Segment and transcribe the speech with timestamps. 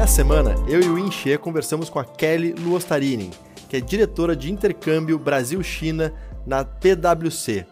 [0.00, 3.30] Nessa semana, eu e o Inche conversamos com a Kelly Luostarinen,
[3.68, 6.10] que é diretora de intercâmbio Brasil-China
[6.46, 7.66] na PwC.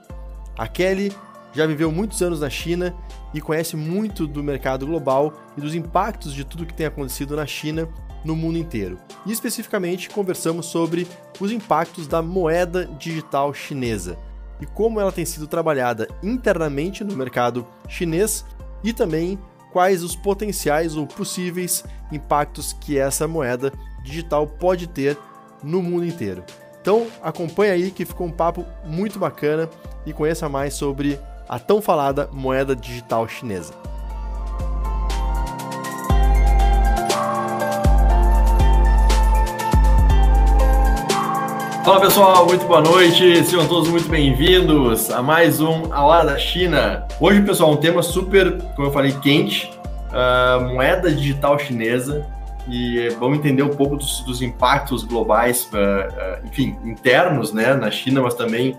[0.54, 1.10] A Kelly
[1.54, 2.94] já viveu muitos anos na China
[3.32, 7.46] e conhece muito do mercado global e dos impactos de tudo que tem acontecido na
[7.46, 7.88] China
[8.22, 8.98] no mundo inteiro.
[9.24, 11.08] E especificamente conversamos sobre
[11.40, 14.18] os impactos da moeda digital chinesa
[14.60, 18.44] e como ela tem sido trabalhada internamente no mercado chinês
[18.84, 19.38] e também
[19.72, 25.16] quais os potenciais ou possíveis impactos que essa moeda digital pode ter
[25.62, 26.44] no mundo inteiro.
[26.80, 29.69] Então acompanha aí que ficou um papo muito bacana
[30.06, 33.75] e conheça mais sobre a tão falada moeda digital chinesa.
[41.89, 46.39] Fala pessoal, muito boa noite, sejam todos muito bem-vindos a mais um A Hora da
[46.39, 47.08] China.
[47.19, 49.70] Hoje, pessoal, um tema super, como eu falei, quente,
[50.11, 52.27] uh, moeda digital chinesa,
[52.69, 57.91] e vamos entender um pouco dos, dos impactos globais, uh, uh, enfim, internos né, na
[57.91, 58.78] China, mas também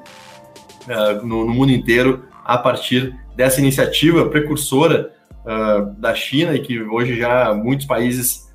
[1.24, 5.12] no, no, mundo inteiro, a partir dessa iniciativa precursora
[5.98, 8.53] da China e que hoje já muitos países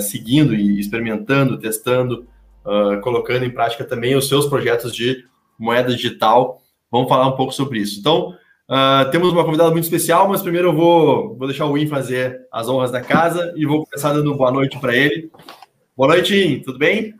[0.00, 2.26] seguindo e experimentando, testando,
[2.64, 5.24] uh, colocando em prática também os seus projetos de
[5.58, 6.60] moeda digital.
[6.90, 8.00] Vamos falar um pouco sobre isso.
[8.00, 8.34] Então,
[8.68, 12.40] uh, temos uma convidada muito especial, mas primeiro eu vou, vou deixar o Win fazer
[12.52, 15.30] as honras da casa e vou começar dando boa noite para ele.
[15.96, 17.14] Boa noite, Win, tudo bem?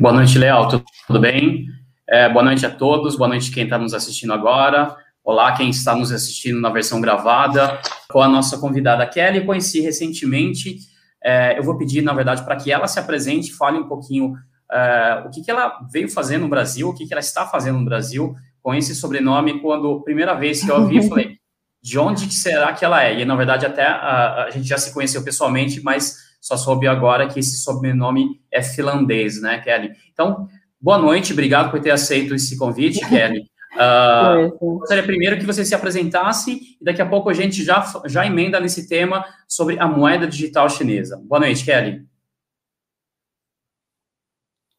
[0.00, 0.68] Boa noite, Leal,
[1.06, 1.66] tudo bem?
[2.08, 4.96] É, boa noite a todos, boa noite quem está nos assistindo agora.
[5.24, 7.78] Olá, quem está nos assistindo na versão gravada.
[8.10, 10.78] Com a nossa convidada Kelly, conheci recentemente
[11.24, 14.34] é, eu vou pedir, na verdade, para que ela se apresente, fale um pouquinho
[14.70, 17.78] é, o que, que ela veio fazer no Brasil, o que, que ela está fazendo
[17.78, 19.60] no Brasil com esse sobrenome.
[19.60, 21.36] Quando primeira vez que eu ouvi, falei,
[21.82, 23.20] de onde que será que ela é?
[23.20, 27.28] E, na verdade, até a, a gente já se conheceu pessoalmente, mas só soube agora
[27.28, 29.92] que esse sobrenome é finlandês, né, Kelly?
[30.12, 30.48] Então,
[30.80, 33.44] boa noite, obrigado por ter aceito esse convite, Kelly.
[33.74, 38.26] Uh, gostaria primeiro que você se apresentasse e daqui a pouco a gente já, já
[38.26, 41.20] emenda nesse tema sobre a moeda digital chinesa.
[41.24, 42.06] Boa noite, Kelly.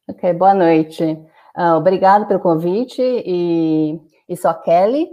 [0.08, 1.04] Ok, boa noite.
[1.58, 4.00] Uh, obrigado pelo convite e,
[4.30, 5.08] e sou a Kelly.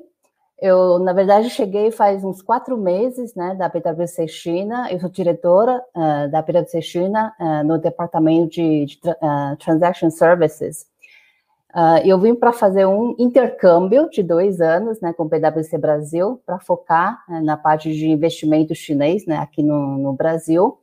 [0.60, 4.92] Eu, na verdade, cheguei faz uns quatro meses, né, da PwC China.
[4.92, 9.00] Eu sou diretora uh, da PwC China uh, no departamento de, de
[9.58, 10.89] Transaction Services.
[11.74, 16.42] Uh, eu vim para fazer um intercâmbio de dois anos né, com o PwC Brasil,
[16.44, 20.78] para focar né, na parte de investimento chinês né, aqui no, no, Brasil.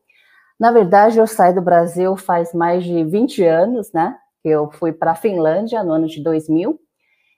[0.57, 4.15] Na verdade, eu saí do Brasil faz mais de 20 anos, né?
[4.43, 6.79] Eu fui para a Finlândia no ano de 2000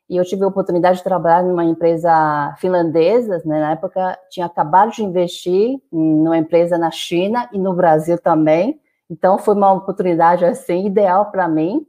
[0.07, 4.91] e eu tive a oportunidade de trabalhar numa empresa finlandesa, né, na época tinha acabado
[4.91, 10.85] de investir numa empresa na China e no Brasil também, então foi uma oportunidade assim
[10.85, 11.85] ideal para mim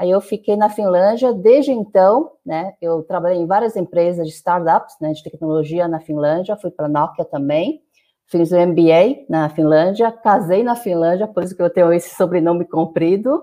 [0.00, 4.96] Aí eu fiquei na Finlândia, desde então, né, eu trabalhei em várias empresas de startups,
[4.98, 7.82] né, de tecnologia na Finlândia, fui para a Nokia também,
[8.24, 12.64] fiz o MBA na Finlândia, casei na Finlândia, por isso que eu tenho esse sobrenome
[12.64, 13.42] comprido.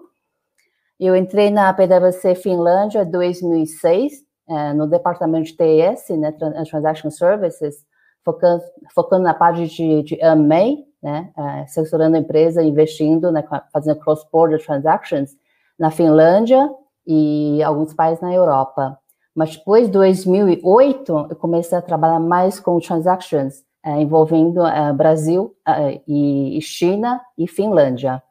[1.00, 4.14] Eu entrei na PwC Finlândia em 2006,
[4.50, 6.34] é, no departamento de TS, né,
[6.68, 7.86] Transaction Services,
[8.26, 8.64] focando,
[8.96, 10.18] focando na parte de, de
[11.04, 15.38] né, é, assessorando a empresa, investindo, né, fazendo cross-border transactions,
[15.78, 16.70] na Finlândia
[17.06, 18.98] e alguns países na Europa.
[19.36, 25.56] Mas depois de 2008, eu comecei a trabalhar mais com transactions é, envolvendo é, Brasil
[25.66, 28.22] é, e, China e Finlândia.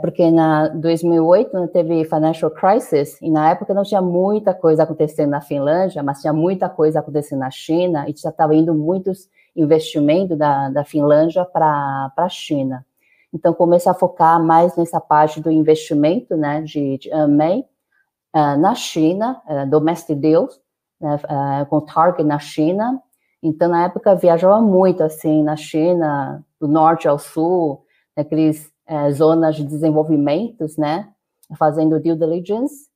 [0.00, 5.30] porque na 2008 né, teve financial crisis e na época não tinha muita coisa acontecendo
[5.30, 10.38] na Finlândia, mas tinha muita coisa acontecendo na China e já estava indo muitos investimentos
[10.38, 12.86] da, da Finlândia para a China.
[13.32, 19.40] Então, comecei a focar mais nessa parte do investimento, né, de, de uh, na China,
[19.46, 20.60] uh, domestic deals,
[21.00, 23.02] né, uh, com target na China.
[23.42, 27.84] Então, na época, viajava muito, assim, na China, do norte ao sul,
[28.16, 28.70] naqueles
[29.12, 31.08] zonas de desenvolvimentos, né,
[31.56, 32.92] fazendo due diligence.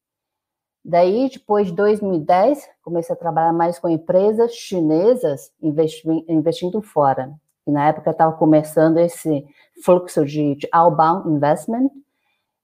[0.84, 7.34] Daí, depois de 2010, comecei a trabalhar mais com empresas chinesas investindo fora.
[7.66, 9.44] E na época estava começando esse
[9.84, 11.90] fluxo de, de, outbound investment.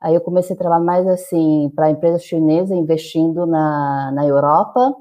[0.00, 4.94] Aí eu comecei a trabalhar mais assim para empresas chinesas investindo na, na Europa.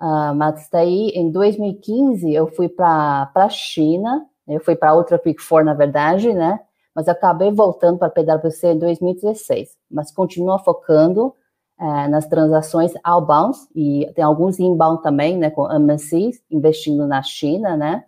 [0.00, 4.26] Uh, mas daí, em 2015, eu fui para a China.
[4.48, 6.58] Eu fui para outra Big Four, na verdade, né?
[6.94, 9.76] Mas acabei voltando para a PwC em 2016.
[9.90, 11.34] Mas continuo focando
[11.80, 17.74] é, nas transações outbound, e tem alguns inbound também, né, com MNCs, investindo na China,
[17.74, 18.04] né,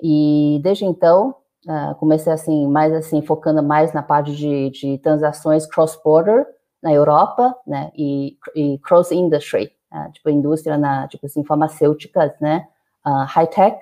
[0.00, 1.34] e desde então,
[1.66, 6.46] uh, comecei assim, mais assim, focando mais na parte de, de transações cross-border
[6.82, 12.66] na Europa, né, e, e cross-industry, uh, tipo, indústria na, tipo assim, farmacêuticas, né,
[13.06, 13.78] uh, high-tech,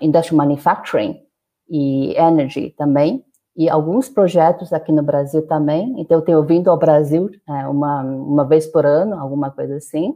[0.00, 1.22] industrial manufacturing
[1.68, 3.24] e energy também,
[3.56, 5.94] e alguns projetos aqui no Brasil também.
[5.98, 10.14] Então, eu tenho vindo ao Brasil é, uma, uma vez por ano, alguma coisa assim.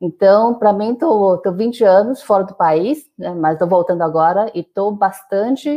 [0.00, 4.60] Então, para mim, estou 20 anos fora do país, né, mas estou voltando agora e
[4.60, 5.76] estou bastante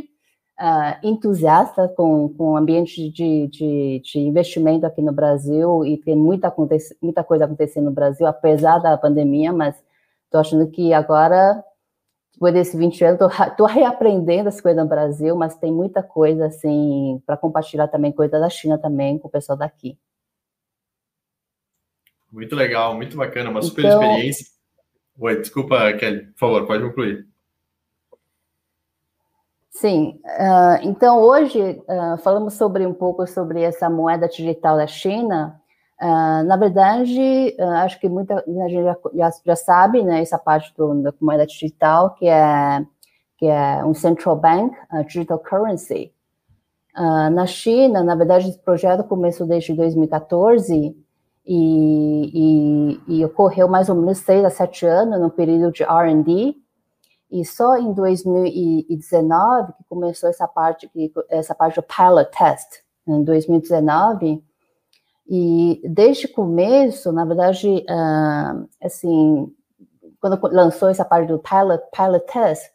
[0.59, 6.15] uh, entusiasta com, com o ambiente de, de, de, investimento aqui no Brasil e tem
[6.15, 6.53] muita,
[7.01, 9.75] muita coisa acontecendo no Brasil, apesar da pandemia, mas
[10.25, 11.61] estou achando que agora
[12.33, 17.21] depois desses 20 anos, estou reaprendendo as coisas no Brasil, mas tem muita coisa, assim,
[17.25, 19.97] para compartilhar também, coisa da China também, com o pessoal daqui.
[22.33, 24.47] Muito legal, muito bacana, uma super então, experiência.
[25.19, 27.27] Oi, desculpa, Kelly, por favor, pode concluir.
[29.69, 35.59] Sim, uh, então hoje uh, falamos sobre um pouco sobre essa moeda digital da China,
[36.01, 40.73] Uh, na verdade, acho que muita a gente já, já, já, sabe, né, essa parte
[40.75, 42.85] do, da moeda digital, que é,
[43.37, 44.75] que é um central bank
[45.07, 46.11] digital currency.
[46.93, 50.93] na China, na verdade, esse projeto começou desde 2014
[51.45, 56.55] e, e, e ocorreu mais ou menos seis a sete anos no período de R&D,
[57.31, 60.89] e só em 2019 que começou essa parte,
[61.29, 62.83] essa parte do pilot test.
[63.05, 64.41] Em 2019,
[65.27, 69.51] e desde o começo, na verdade, uh, assim,
[70.21, 72.71] quando lançou essa parte do pilot, pilot test,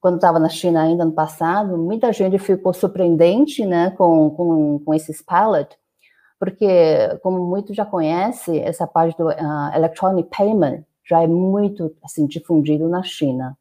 [0.00, 4.94] quando estava na China ainda no passado, muita gente ficou surpreendente, né, com, com, com
[4.94, 5.76] esses pilot,
[6.38, 6.66] porque,
[7.22, 12.88] como muitos já conhecem, essa parte do uh, electronic payment já é muito, assim, difundido
[12.88, 13.56] na China.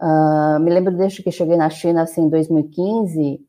[0.00, 3.40] Uh, me lembro desde que cheguei na China, assim, em 2015,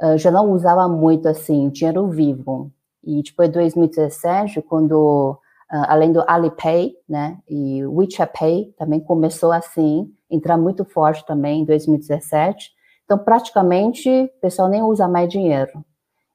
[0.00, 2.70] uh, já não usava muito, assim, dinheiro vivo.
[3.02, 9.50] E depois de 2017, quando, uh, além do Alipay, né, e WeChat Pay também começou
[9.50, 12.70] assim, entrar muito forte também em 2017.
[13.04, 15.84] Então, praticamente, o pessoal nem usa mais dinheiro.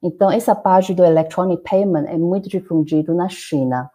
[0.04, 3.90] Então, essa parte do electronic payment é muito difundido na China.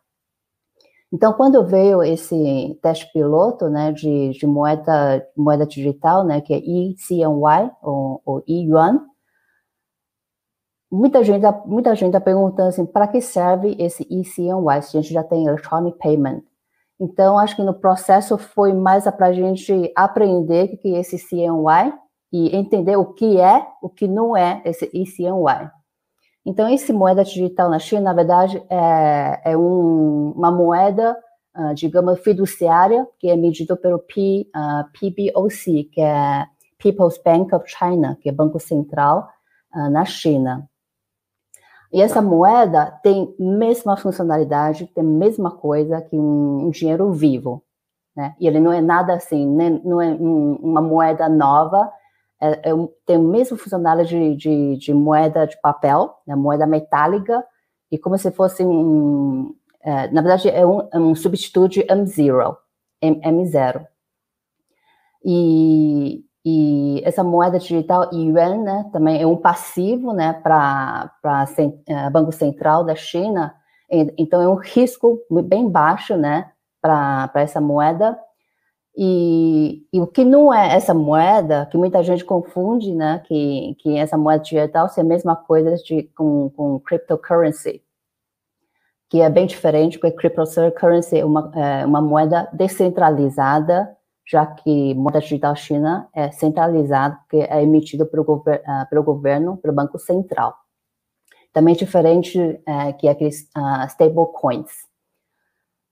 [1.13, 6.59] Então, quando veio esse teste piloto, né, de, de moeda, moeda digital, né, que é
[6.59, 9.07] eCNY, ou, ou e-yuan,
[10.91, 15.13] muita gente muita gente está perguntando assim, para que serve esse ECNY se a gente
[15.13, 16.43] já tem electronic payment?
[17.01, 21.19] Então, acho que no processo foi mais para a gente aprender o que é esse
[21.19, 21.93] CNY
[22.33, 25.71] e entender o que é, o que não é esse ECNY.
[26.49, 31.15] Então, esse moeda digital na China, na verdade, é, é um, uma moeda,
[31.55, 36.47] uh, digamos, fiduciária, que é medida pelo P, uh, PBOC, que é
[36.79, 39.29] People's Bank of China, que é Banco Central
[39.75, 40.67] uh, na China.
[41.93, 47.63] E essa moeda tem mesma funcionalidade, tem mesma coisa que um, um dinheiro vivo,
[48.17, 48.35] né?
[48.41, 51.93] E ele não é nada assim, nem, não é um, uma moeda nova,
[52.41, 56.37] é, é, tem a mesma funcionalidade de, de, de, moeda de papel, né?
[56.37, 57.45] moeda metálica,
[57.91, 62.57] e como se fosse um, é, na verdade é um, é um substituto de M0,
[63.01, 63.87] M, M0.
[65.25, 72.33] E, e essa moeda digital yuan, né, também é um passivo, né, para uh, Banco
[72.33, 73.55] Central da China.
[73.91, 78.19] E, então é um risco bem baixo, né, para essa moeda.
[79.01, 83.97] E, e, o que não é essa moeda, que muita gente confunde, né, que, que
[83.97, 87.81] essa moeda digital é a mesma coisa de, com, com cryptocurrency,
[89.09, 93.97] que é bem diferente, porque cryptocurrency é uma, é uma moeda descentralizada
[94.29, 99.57] já que moeda digital China é centralizada, porque é emitida pelo, gover uh, pelo governo,
[99.57, 100.55] pelo Banco Central.
[101.51, 104.88] Também diferente uh, que aqueles uh, stablecoins.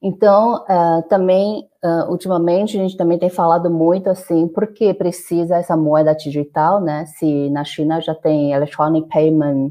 [0.02, 5.56] Então, uh, também, uh, ultimamente, a gente também tem falado muito assim, por que precisa
[5.56, 7.06] essa moeda digital, né?
[7.06, 9.68] Se na China já tem electronic payment,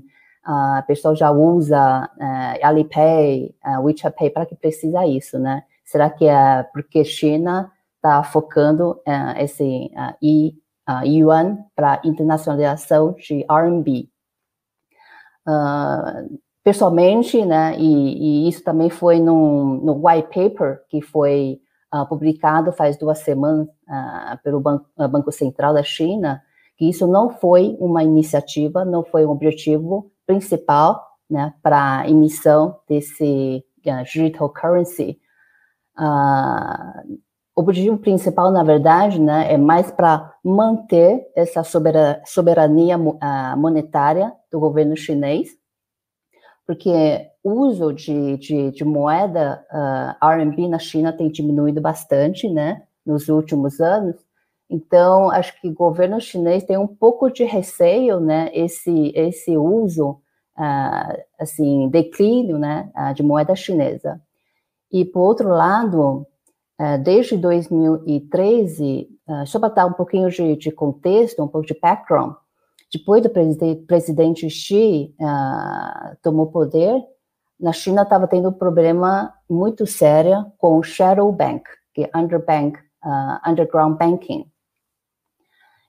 [0.48, 3.53] uh, a pessoa já usa uh, Alipay,
[3.84, 5.63] WeChat Pay, para que precisa isso, né?
[5.84, 9.00] Será que é porque China está focando
[9.38, 9.91] esse
[10.89, 14.10] uh, yuan para internacionalização de RMB?
[15.48, 21.62] Uh, pessoalmente, né, e, e, isso também foi no, no white paper que foi
[21.94, 26.42] uh, publicado faz duas semanas uh, pelo Banco, uh, Banco Central da China,
[26.76, 32.80] que isso não foi uma iniciativa, não foi um objetivo principal, né, para a emissão
[32.90, 33.64] desse
[34.04, 35.20] digital currency.
[37.56, 41.62] o objetivo principal, na verdade, né, é mais para manter essa
[42.26, 42.98] soberania
[43.56, 45.50] monetária do governo chinês,
[46.66, 52.50] porque o uso de, de, de moeda uh, ah, RMB na China tem diminuído bastante,
[52.50, 54.16] né, nos últimos anos.
[54.68, 60.20] Então, acho que o governo chinês tem um pouco de receio, né, esse, esse uso,
[60.58, 64.20] uh, assim, declínio, né, uh, de moeda chinesa.
[64.92, 66.26] E, por outro lado,
[67.04, 69.10] desde 2013,
[69.46, 72.36] só para dar um pouquinho de, de contexto, um pouco de background,
[72.98, 77.04] depois do presidente Xi uh, tomou poder,
[77.60, 82.78] na China estava tendo um problema muito sério com o shadow bank, que é underbank,
[83.04, 84.46] uh, underground banking.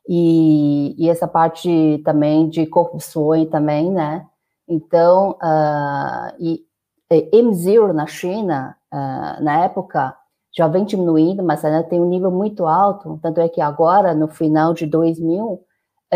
[0.09, 4.25] E, e, essa parte também de corrupção também, né?
[4.69, 6.65] Então, uh, e,
[7.11, 10.17] e M0 na China, uh, na época,
[10.57, 14.29] já vem diminuindo, mas ainda tem um nível muito alto, tanto é que agora, no
[14.29, 15.66] final de 2000,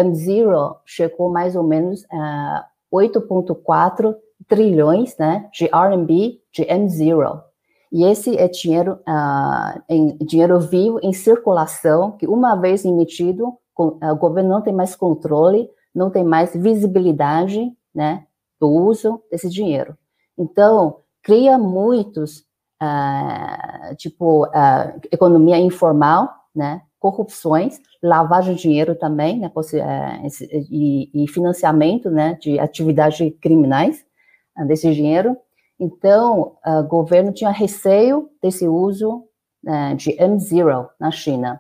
[0.05, 4.15] M0 chegou mais ou menos a uh, 8,4
[4.49, 6.09] trilhões né, de RMB
[6.53, 7.43] de M0.
[7.93, 14.13] E esse é dinheiro, uh, em, dinheiro vivo em circulação, que uma vez emitido, uh,
[14.13, 18.27] o governo não tem mais controle, não tem mais visibilidade né,
[18.61, 19.97] do uso desse dinheiro.
[20.39, 22.45] Então, cria muitos,
[22.81, 24.47] uh, tipo,
[25.11, 30.29] economia informal, né, corrupções, lavagem de dinheiro também, né, é,
[30.71, 34.05] e, e financiamento, né, de atividades criminais
[34.55, 35.37] ah, desse dinheiro.
[35.79, 39.25] Então, o governo tinha receio desse uso
[39.65, 41.59] né, de M0 na China.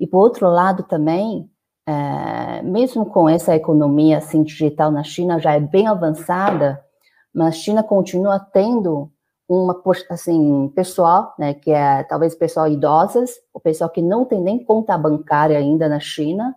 [0.00, 1.48] E, por outro lado, também,
[1.86, 6.84] é, mesmo com essa economia assim, digital na China já é bem avançada,
[7.32, 9.12] mas a China continua tendo
[9.48, 14.64] uma assim pessoal, né, que é talvez pessoal idosas, o pessoal que não tem nem
[14.64, 16.54] conta bancária ainda na China.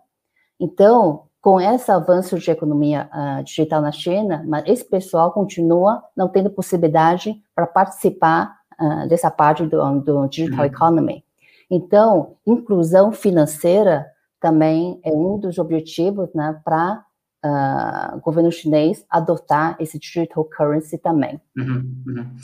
[0.58, 6.28] Então, com esse avanço de economia uh, digital na China, mas esse pessoal continua não
[6.28, 10.64] tendo possibilidade para participar uh, dessa parte do, do digital uhum.
[10.64, 11.24] economy.
[11.70, 14.06] Então, inclusão financeira
[14.40, 17.04] também é um dos objetivos, né, para
[17.44, 21.40] uh, o governo chinês adotar esse digital currency também.
[21.56, 22.36] Uhum, uhum.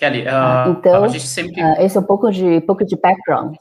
[0.00, 1.62] Kelly, uh, então, a gente sempre...
[1.62, 3.54] Uh, esse é um pouco de, pouco de background.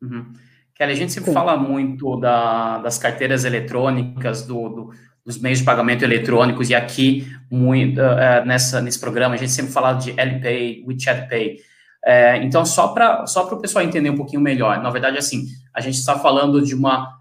[0.00, 0.32] Uhum.
[0.76, 1.34] Kelly, a gente sempre Sim.
[1.34, 4.90] fala muito da, das carteiras eletrônicas, do, do,
[5.24, 9.72] dos meios de pagamento eletrônicos, e aqui, muito, uh, nessa, nesse programa, a gente sempre
[9.72, 11.56] fala de LPay, WeChat Pay.
[12.04, 15.80] É, então, só para só o pessoal entender um pouquinho melhor, na verdade, assim, a
[15.80, 17.12] gente está falando de uma,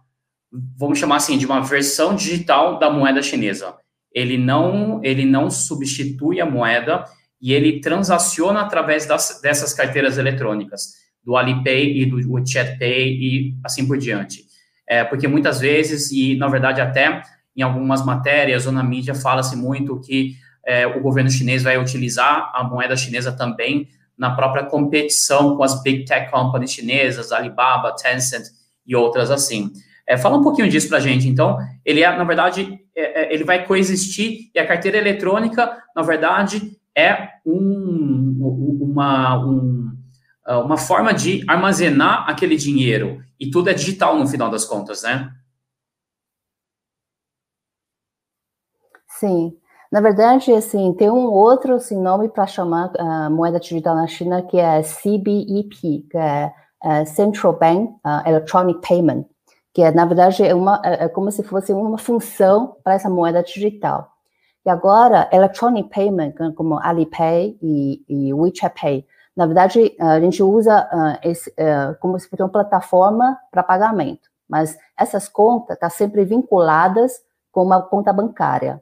[0.78, 3.74] vamos chamar assim, de uma versão digital da moeda chinesa.
[4.14, 7.06] Ele não, ele não substitui a moeda,
[7.46, 13.56] e ele transaciona através das, dessas carteiras eletrônicas, do Alipay e do WeChat Pay e
[13.64, 14.44] assim por diante.
[14.88, 17.22] É, porque muitas vezes, e na verdade até
[17.56, 20.34] em algumas matérias ou na mídia, fala-se muito que
[20.66, 25.84] é, o governo chinês vai utilizar a moeda chinesa também na própria competição com as
[25.84, 28.46] big tech companies chinesas, Alibaba, Tencent
[28.88, 29.72] e outras assim.
[30.08, 31.28] É, fala um pouquinho disso para a gente.
[31.28, 36.02] Então, ele é, na verdade, é, é, ele vai coexistir e a carteira eletrônica, na
[36.02, 38.38] verdade, é um,
[38.82, 39.92] uma, um,
[40.46, 43.24] ah, uma forma de armazenar aquele dinheiro.
[43.40, 45.32] E tudo é digital no final das contas, né?
[49.08, 49.58] Sim.
[49.92, 54.08] Na verdade, assim, tem um outro assim, nome para chamar a uh, moeda digital na
[54.08, 56.52] China que é CBEP, que é
[56.84, 57.94] uh, Central Bank
[58.26, 59.26] Electronic Payment,
[59.74, 63.10] que é, na verdade, é, uma, é, é como se fosse uma função para essa
[63.10, 64.15] moeda digital.
[64.66, 69.06] E agora, electronic payment, como Alipay e, e WeChat Pay,
[69.36, 74.30] Na verdade, a gente usa uh, esse, uh, como se fosse uma plataforma para pagamento,
[74.50, 78.82] mas essas contas estão tá sempre vinculadas com uma conta bancária,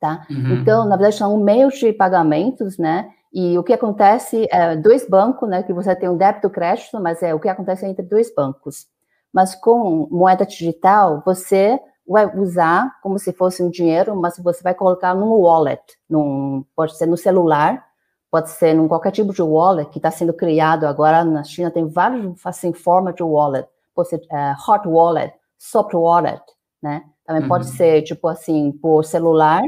[0.00, 0.26] tá?
[0.30, 0.54] Uhum.
[0.54, 3.10] Então, na verdade, são meios de pagamentos, né?
[3.32, 5.62] E o que acontece é dois bancos, né?
[5.62, 8.86] Que você tem um débito crédito, mas é o que acontece entre dois bancos.
[9.32, 14.74] Mas com moeda digital, você vai usar como se fosse um dinheiro, mas você vai
[14.74, 17.84] colocar num wallet, num, pode ser no celular,
[18.30, 21.86] pode ser em qualquer tipo de wallet que está sendo criado agora na China, tem
[21.86, 26.42] vários assim formas de wallet, pode ser uh, hot wallet, soft wallet,
[26.82, 27.04] né?
[27.24, 27.48] Também uhum.
[27.48, 29.62] pode ser tipo assim por celular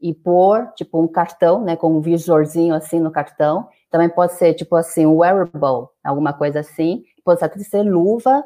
[0.00, 3.68] e por tipo um cartão, né, com um visorzinho assim no cartão.
[3.90, 7.04] Também pode ser tipo assim um wearable, alguma coisa assim.
[7.24, 8.44] Pode ser luva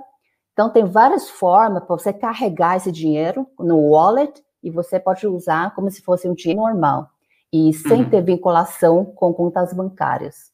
[0.60, 5.74] então, tem várias formas para você carregar esse dinheiro no wallet e você pode usar
[5.74, 7.08] como se fosse um dinheiro normal
[7.50, 8.10] e sem uhum.
[8.10, 10.52] ter vinculação com contas bancárias.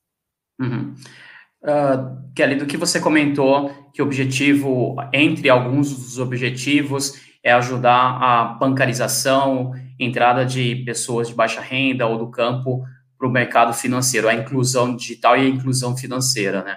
[0.60, 0.94] Uhum.
[1.60, 8.22] Uh, Kelly, do que você comentou, que o objetivo, entre alguns dos objetivos, é ajudar
[8.22, 12.84] a bancarização, entrada de pessoas de baixa renda ou do campo
[13.18, 16.76] para o mercado financeiro, a inclusão digital e a inclusão financeira, né?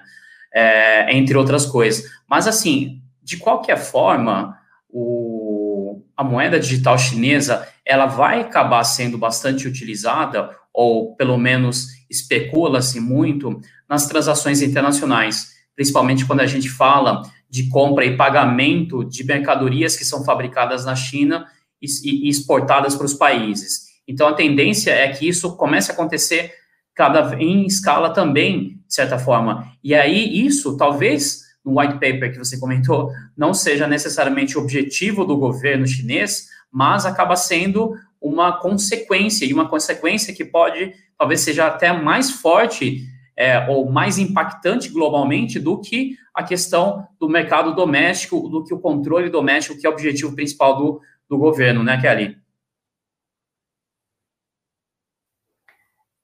[0.52, 2.10] É, entre outras coisas.
[2.28, 4.58] Mas, assim, de qualquer forma,
[4.90, 13.00] o, a moeda digital chinesa ela vai acabar sendo bastante utilizada, ou pelo menos especula-se
[13.00, 19.96] muito, nas transações internacionais, principalmente quando a gente fala de compra e pagamento de mercadorias
[19.96, 21.46] que são fabricadas na China
[21.80, 23.90] e, e exportadas para os países.
[24.08, 26.52] Então, a tendência é que isso comece a acontecer
[26.96, 29.72] cada em escala também, de certa forma.
[29.84, 35.38] E aí, isso talvez no white paper que você comentou, não seja necessariamente objetivo do
[35.38, 41.92] governo chinês, mas acaba sendo uma consequência, e uma consequência que pode, talvez seja até
[41.92, 48.64] mais forte é, ou mais impactante globalmente do que a questão do mercado doméstico, do
[48.64, 52.38] que o controle doméstico, que é o objetivo principal do, do governo, né, Kelly?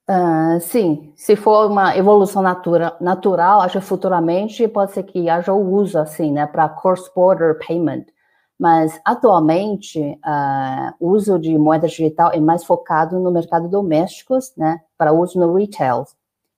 [0.08, 5.52] Uh, sim, se for uma evolução natura, natural, acho que futuramente pode ser que haja
[5.52, 8.06] o uso assim, né, para cross-border payment.
[8.58, 14.80] Mas atualmente uh, o uso de moeda digital é mais focado no mercado doméstico, né,
[14.96, 16.04] para uso no retail,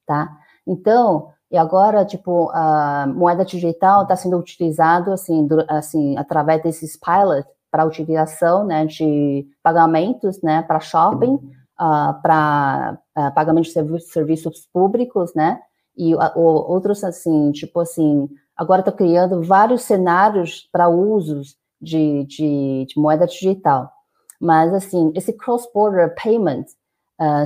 [0.06, 0.30] tá?
[0.68, 6.98] Então, e agora tipo a moeda digital está sendo utilizado assim, do, assim através desses
[6.98, 11.40] pilots para utilização, né, de pagamentos, né, para shopping
[11.80, 15.60] uh, ah, para uh, ah, pagamento de serviços, serviços públicos, né?
[15.96, 22.86] E uh, outros, assim, tipo assim, agora estou criando vários cenários para usos de, de,
[22.88, 23.92] de, moeda digital.
[24.40, 26.66] Mas, assim, esse cross-border payment,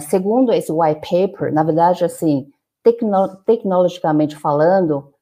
[0.10, 2.48] segundo esse white paper, na verdade, assim,
[2.84, 5.13] tecno tecnologicamente falando,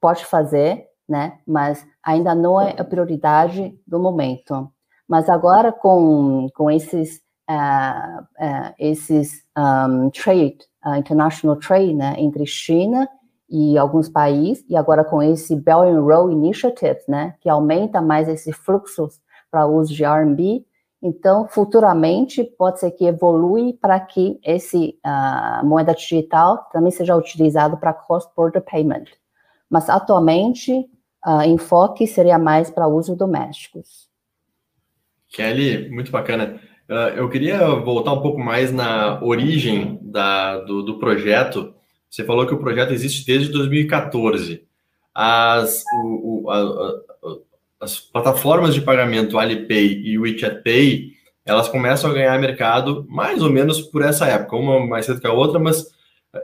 [0.00, 1.38] pode fazer, né?
[1.46, 4.70] Mas ainda não é a prioridade do momento.
[5.06, 7.20] Mas agora, com, com esses
[8.78, 13.08] esses um, trade, uh, international trade, né, entre China
[13.48, 18.28] e alguns países, e agora com esse Belt and Road Initiative, né, que aumenta mais
[18.28, 20.66] esses fluxos para uso de RMB,
[21.00, 27.76] então, futuramente, pode ser que evolui para que esse uh, moeda digital também seja utilizado
[27.76, 29.04] para cross-border payment.
[29.70, 30.72] Mas, atualmente,
[31.24, 34.08] uh, enfoque seria mais para uso domésticos.
[35.28, 36.60] Kelly, muito bacana.
[36.88, 41.74] Uh, eu queria voltar um pouco mais na origem da, do, do, projeto.
[42.08, 44.64] Você falou que o projeto existe desde 2014.
[45.14, 47.02] As, o, o, a,
[47.80, 51.12] as plataformas de pagamento Alipay e WeChat Pay,
[51.44, 55.26] elas começam a ganhar mercado mais ou menos por essa época, uma mais cedo que
[55.26, 55.86] a outra, mas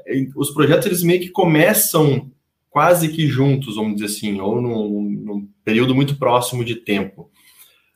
[0.07, 2.31] eh, os projetos eles meio que começam
[2.71, 7.31] quase que juntos, vamos dizer assim, ou num, num período muito próximo de tempo.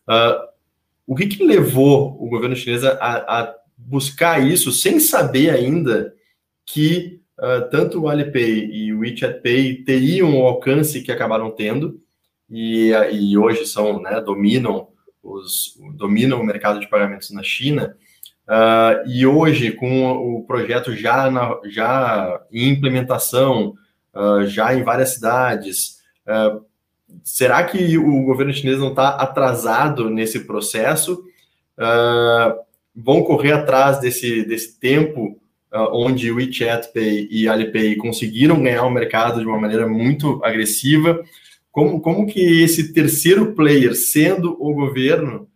[0.09, 0.48] Uh,
[1.09, 6.14] o que, que levou o governo chinês a, a, buscar isso sem saber ainda
[6.66, 11.99] que uh, tanto o Alipay e o WeChat Pay teriam o alcance que acabaram tendo
[12.51, 14.88] e, e hoje são, né, dominam
[15.23, 17.97] os dominam o mercado de pagamentos na China.
[18.47, 23.75] Uh, e hoje, com o projeto já, na, já em implementação,
[24.14, 26.64] uh, já em várias cidades, uh,
[27.25, 31.25] será que o governo chinês não está atrasado nesse processo?
[31.79, 32.59] Uh,
[32.94, 35.38] vão correr atrás desse, desse tempo
[35.73, 40.42] uh, onde o WeChat Pay e Alipay conseguiram ganhar o mercado de uma maneira muito
[40.44, 41.23] agressiva?
[41.71, 45.49] Como, como que esse terceiro player, sendo o governo,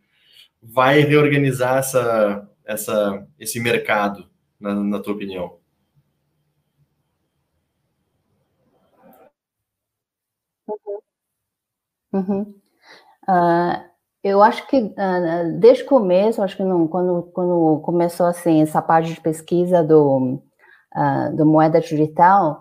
[0.62, 4.27] vai reorganizar essa, essa, esse mercado,
[4.61, 5.62] na, na tua opinião?
[12.12, 12.55] Uhum.
[13.29, 18.62] Uh, eu acho que uh, desde o começo, acho que não, quando, quando começou assim
[18.62, 20.40] essa parte de pesquisa do,
[20.94, 22.61] uh, do moeda digital,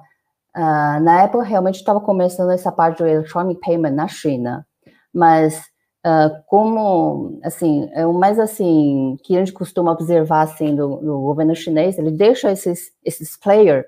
[0.53, 4.67] na época realmente estava começando essa parte do electronic payment na China,
[5.13, 5.63] mas
[6.47, 11.55] como assim, é o mais assim que a gente costuma observar assim do, do governo
[11.55, 13.85] chinês, ele deixa esses esses players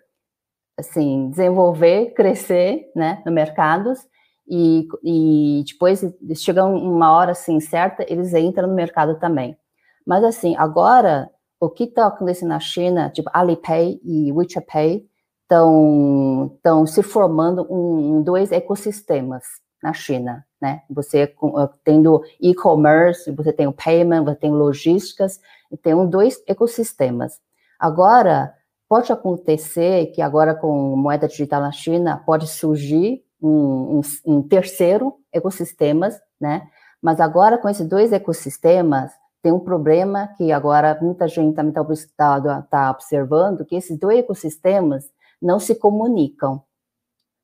[0.80, 3.99] assim desenvolver, crescer, né, no mercados
[4.48, 6.04] e, e depois
[6.36, 9.58] chega uma hora assim certa, eles entram no mercado também.
[10.06, 11.30] Mas assim, agora
[11.60, 15.08] o que está acontecendo na China, tipo Alipay e WeChat Pay,
[15.44, 19.44] estão estão se formando um, dois ecossistemas
[19.82, 20.82] na China, né?
[20.90, 25.40] Você uh, tendo e-commerce, você tem o payment, você tem logísticas,
[25.82, 27.40] tem um, dois ecossistemas.
[27.80, 28.54] Agora
[28.88, 35.16] pode acontecer que agora com moeda digital na China pode surgir um, um, um terceiro
[35.32, 36.68] ecossistemas, né?
[37.02, 42.42] Mas agora com esses dois ecossistemas tem um problema que agora muita gente também está
[42.42, 45.04] tá, tá observando que esses dois ecossistemas
[45.42, 46.64] não se comunicam.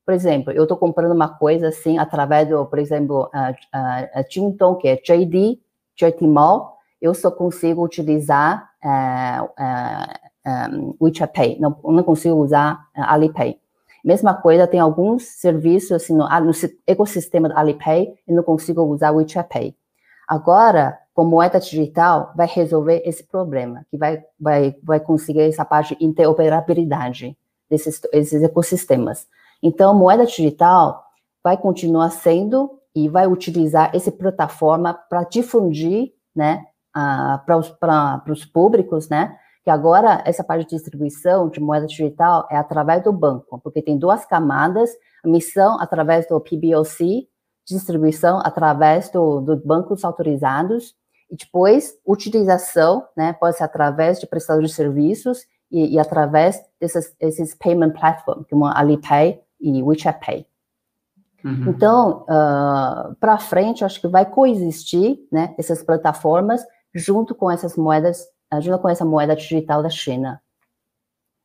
[0.05, 4.23] Por exemplo, eu estou comprando uma coisa assim através do, por exemplo, a, a, a
[4.23, 5.59] que é JD,
[5.95, 12.87] JT Mall, eu só consigo utilizar uh, uh, um, WeChat Pay, não, não consigo usar
[12.97, 13.59] uh, Alipay.
[14.03, 16.51] Mesma coisa, tem alguns serviços assim no, no
[16.87, 19.75] ecossistema do Alipay e não consigo usar o WeChat Pay.
[20.27, 25.95] Agora, com moeda digital, vai resolver esse problema, que vai, vai, vai conseguir essa parte
[25.95, 27.35] de interoperabilidade
[27.69, 29.27] desses esses ecossistemas.
[29.61, 31.03] Então, moeda digital
[31.43, 39.37] vai continuar sendo e vai utilizar essa plataforma para difundir, né, para os públicos, né,
[39.63, 43.97] que agora essa parte de distribuição de moeda digital é através do banco, porque tem
[43.97, 44.89] duas camadas,
[45.23, 47.27] a missão através do PBOC,
[47.67, 50.95] distribuição através dos do bancos autorizados,
[51.29, 57.15] e depois utilização, né, pode ser através de prestadores de serviços e, e através desses,
[57.19, 60.47] desses payment platforms, como Alipay e WeChat Pay.
[61.43, 61.69] Uhum.
[61.69, 68.25] Então, uh, para frente, acho que vai coexistir, né, essas plataformas junto com essas moedas
[68.51, 70.41] ajuda com essa moeda digital da China.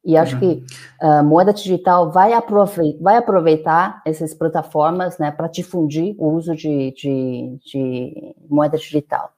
[0.04, 0.40] E acho uhum.
[0.40, 0.64] que
[1.00, 6.54] a uh, moeda digital vai aproveitar, vai aproveitar essas plataformas né, para difundir o uso
[6.54, 9.32] de, de, de, moeda digital.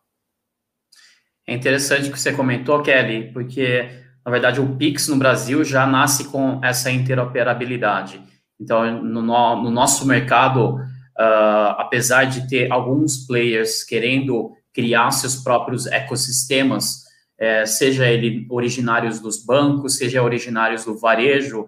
[1.46, 3.88] É interessante que você comentou, Kelly, porque,
[4.24, 8.20] na verdade, o Pix no Brasil já nasce com essa interoperabilidade.
[8.60, 15.86] Então, no, no nosso mercado, uh, apesar de ter alguns players querendo criar seus próprios
[15.86, 17.05] ecossistemas,
[17.38, 21.62] é, seja ele originários dos bancos, seja originários do varejo.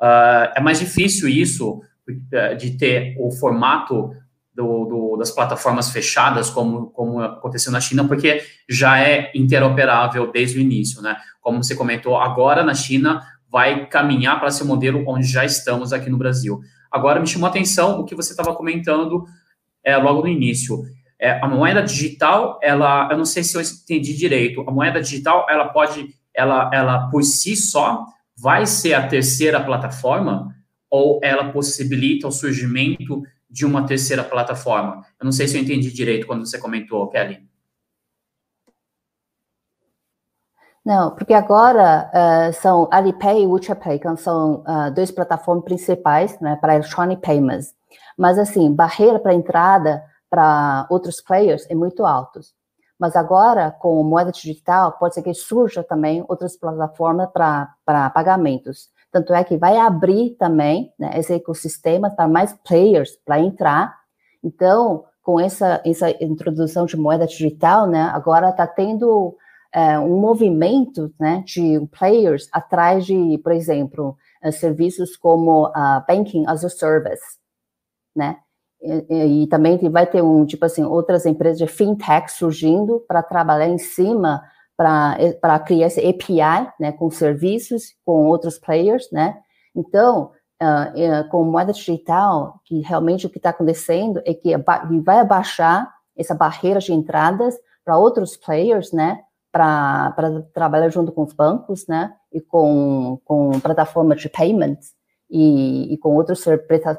[0.00, 1.80] Uh, é mais difícil isso
[2.32, 4.14] é, de ter o formato
[4.54, 10.58] do, do, das plataformas fechadas, como, como aconteceu na China, porque já é interoperável desde
[10.58, 11.16] o início, né?
[11.40, 16.08] Como você comentou, agora na China vai caminhar para o modelo onde já estamos aqui
[16.08, 16.60] no Brasil.
[16.90, 19.24] Agora me chamou a atenção o que você estava comentando
[19.84, 20.82] é, logo no início.
[21.18, 25.46] É, a moeda digital, ela, eu não sei se eu entendi direito, a moeda digital,
[25.48, 28.04] ela pode, ela, ela por si só,
[28.36, 30.54] vai ser a terceira plataforma
[30.90, 35.04] ou ela possibilita o surgimento de uma terceira plataforma?
[35.18, 37.46] Eu não sei se eu entendi direito quando você comentou, Kelly.
[40.84, 46.56] Não, porque agora uh, são Alipay e WeChat que são uh, duas plataformas principais né,
[46.60, 47.74] para electronic payments.
[48.16, 52.40] Mas, assim, barreira para entrada para outros players é muito alto.
[52.98, 58.88] Mas agora, com moeda digital, pode ser que surja também outras plataformas para pagamentos.
[59.12, 63.98] Tanto é que vai abrir também né, esse ecossistema para mais players para entrar.
[64.42, 69.36] Então, com essa, essa introdução de moeda digital, né, agora está tendo
[69.72, 76.46] é, um movimento né, de players atrás de, por exemplo, uh, serviços como uh, Banking
[76.46, 77.38] as a Service,
[78.14, 78.38] né?
[79.08, 83.66] E, e, também vai ter um tipo assim outras empresas de fintech surgindo para trabalhar
[83.66, 84.42] em cima
[84.76, 89.36] para criar esse API né com serviços com outros players né?
[89.74, 90.30] Então
[90.62, 94.56] uh, com moeda digital que realmente o que está acontecendo é que
[95.04, 99.20] vai abaixar essa barreira de entradas para outros players né?
[99.50, 100.14] Para
[100.54, 102.14] trabalhar junto com os bancos né?
[102.32, 104.92] E com com plataformas de payments
[105.28, 106.44] e, e com outros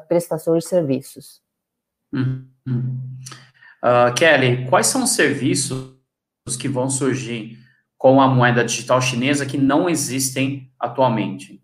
[0.08, 1.47] prestações de serviços
[2.12, 2.48] Uhum.
[3.82, 5.96] Uh, Kelly, quais são os serviços
[6.58, 7.58] que vão surgir
[7.96, 11.62] com a moeda digital chinesa que não existem atualmente?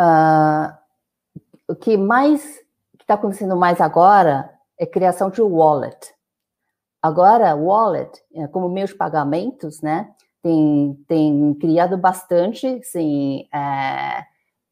[0.00, 0.72] Uh,
[1.68, 2.60] o que mais
[3.00, 6.14] está acontecendo mais agora é criação de wallet.
[7.02, 10.10] Agora, wallet, é, como meios de pagamentos, né,
[10.42, 14.24] tem, tem criado bastante, assim, é,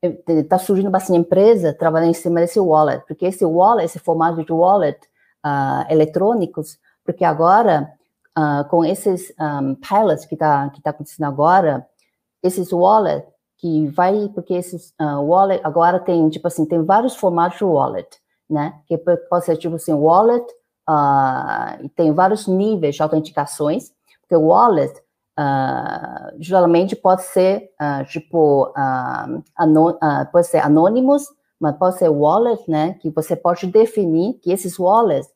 [0.03, 4.53] está surgindo bastante empresa trabalhando em cima desse wallet, porque esse wallet, esse formato de
[4.53, 4.99] wallet
[5.47, 7.93] uh, eletrônicos, porque agora,
[8.37, 11.87] uh, com esses um, pilots que está que tá acontecendo agora,
[12.43, 13.25] esses wallet
[13.59, 18.09] que vai, porque esses uh, wallet agora tem, tipo assim, tem vários formatos de wallet,
[18.51, 20.45] né, que pode ser, tipo assim, wallet,
[20.91, 24.93] uh, tem vários níveis de autenticações, porque o wallet
[25.39, 31.27] uh, geralmente pode ser uh, tipo uh, pode ser anônimos,
[31.61, 32.95] mas pode ser wallet, né?
[32.95, 35.29] Que você pode definir que esses wallets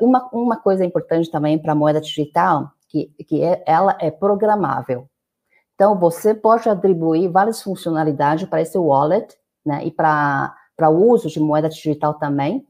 [0.00, 5.08] uma, uma coisa importante também para a moeda digital que, que é, ela é programável.
[5.74, 9.84] Então você pode atribuir várias funcionalidades para esse wallet, né?
[9.84, 12.66] E para para o uso de moeda digital também.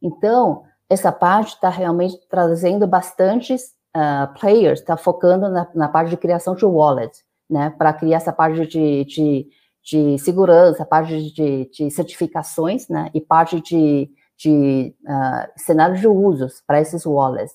[0.00, 6.16] Então essa parte está realmente trazendo bastantes uh, players está focando na, na, parte de
[6.16, 7.12] criação de wallet,
[7.48, 9.48] né, para criar essa parte de, de,
[9.82, 16.62] de segurança, parte de, de, certificações, né, e parte de, de uh, cenários de usos
[16.66, 17.54] para esses wallets.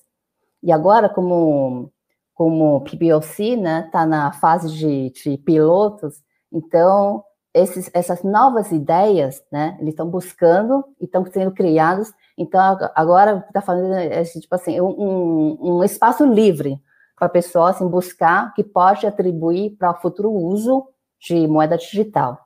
[0.62, 1.92] E agora, como
[2.36, 6.22] como PBOC, né, está na fase de, de pilotos,
[6.52, 13.46] então esses, essas novas ideias, né, eles estão buscando e estão sendo criados então, agora
[13.48, 16.80] está fazendo esse, tipo assim, um, um espaço livre
[17.16, 20.86] para a pessoa assim, buscar que pode atribuir para futuro uso
[21.20, 22.38] de moeda digital.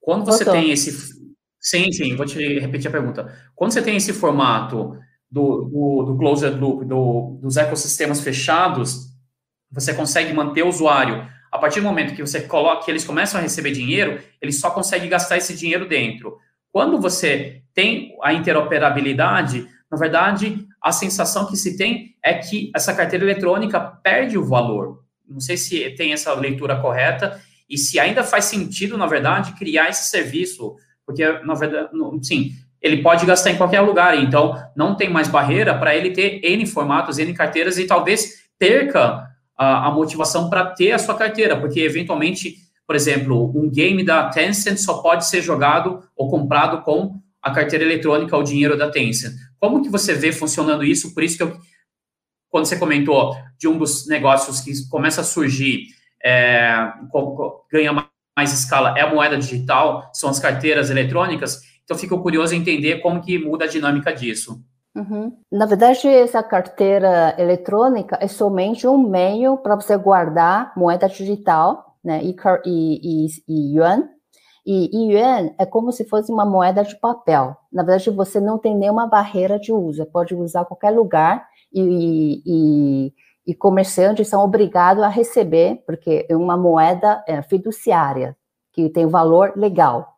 [0.00, 0.60] Quando você Voltou.
[0.60, 1.20] tem esse.
[1.60, 3.32] Sim, sim, vou te repetir a pergunta.
[3.54, 4.96] Quando você tem esse formato
[5.30, 9.12] do, do, do closed loop, do, dos ecossistemas fechados,
[9.70, 11.28] você consegue manter o usuário.
[11.50, 14.70] A partir do momento que você coloca, que eles começam a receber dinheiro, ele só
[14.70, 16.36] consegue gastar esse dinheiro dentro.
[16.72, 22.94] Quando você tem a interoperabilidade, na verdade, a sensação que se tem é que essa
[22.94, 25.04] carteira eletrônica perde o valor.
[25.28, 29.88] Não sei se tem essa leitura correta e se ainda faz sentido, na verdade, criar
[29.88, 30.74] esse serviço,
[31.06, 31.90] porque, na verdade,
[32.22, 36.40] sim, ele pode gastar em qualquer lugar, então não tem mais barreira para ele ter
[36.42, 41.56] N formatos, N carteiras e talvez perca a, a motivação para ter a sua carteira,
[41.56, 42.56] porque eventualmente
[42.86, 47.84] por exemplo, um game da Tencent só pode ser jogado ou comprado com a carteira
[47.84, 49.34] eletrônica ou dinheiro da Tencent.
[49.58, 51.14] Como que você vê funcionando isso?
[51.14, 51.56] Por isso que eu,
[52.48, 55.86] quando você comentou de um dos negócios que começa a surgir,
[56.24, 56.92] é,
[57.70, 61.60] ganha mais escala, é a moeda digital, são as carteiras eletrônicas.
[61.84, 64.62] Então, fico curioso em entender como que muda a dinâmica disso.
[64.94, 65.36] Uhum.
[65.50, 72.22] Na verdade, essa carteira eletrônica é somente um meio para você guardar moeda digital né?
[72.22, 72.34] E,
[72.66, 74.08] e, e, yuan.
[74.64, 77.56] E, e yuan é como se fosse uma moeda de papel.
[77.72, 80.06] Na verdade, você não tem nenhuma barreira de uso.
[80.06, 83.14] Pode usar qualquer lugar e, e,
[83.46, 88.36] e comerciantes são obrigados a receber, porque é uma moeda é, fiduciária,
[88.72, 90.16] que tem valor legal,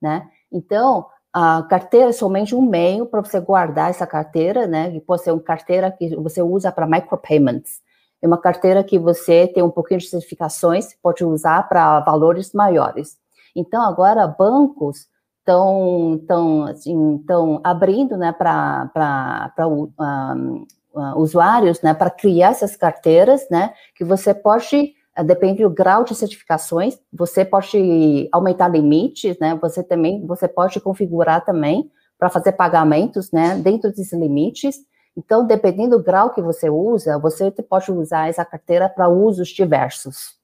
[0.00, 0.28] né?
[0.52, 4.90] Então, a carteira é somente um meio para você guardar essa carteira, né?
[4.90, 7.80] Que pode ser uma carteira que você usa para micropayments.
[8.22, 13.18] É uma carteira que você tem um pouquinho de certificações, pode usar para valores maiores.
[13.54, 20.66] Então, agora, bancos estão tão, assim, tão abrindo né, para um,
[21.16, 26.14] usuários né, para criar essas carteiras, né, que você pode, eh, depende do grau de
[26.14, 33.30] certificações, você pode aumentar limites, né, você também, você pode configurar também para fazer pagamentos,
[33.32, 34.76] né, dentro desses limites,
[35.16, 40.34] então, dependendo do grau que você usa, você pode usar essa carteira para usos diversos,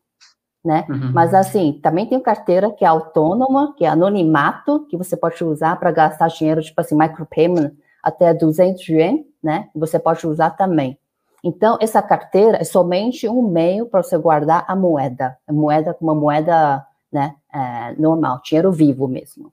[0.65, 0.85] né?
[0.89, 1.13] Uhum.
[1.13, 5.79] Mas assim, também tem carteira que é autônoma, que é anonimato, que você pode usar
[5.79, 9.69] para gastar dinheiro, tipo assim, micropayment até 200 yuan, né?
[9.75, 10.99] Você pode usar também.
[11.45, 16.11] Então, essa carteira é somente um meio para você guardar a moeda, a moeda como
[16.11, 19.53] uma moeda, né, é, normal, dinheiro vivo mesmo.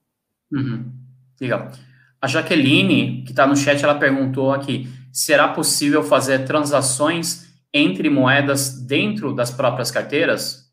[0.52, 0.90] Uhum.
[1.40, 1.70] Legal.
[2.20, 8.70] A Jaqueline, que está no chat, ela perguntou aqui: será possível fazer transações entre moedas
[8.84, 10.64] dentro das próprias carteiras?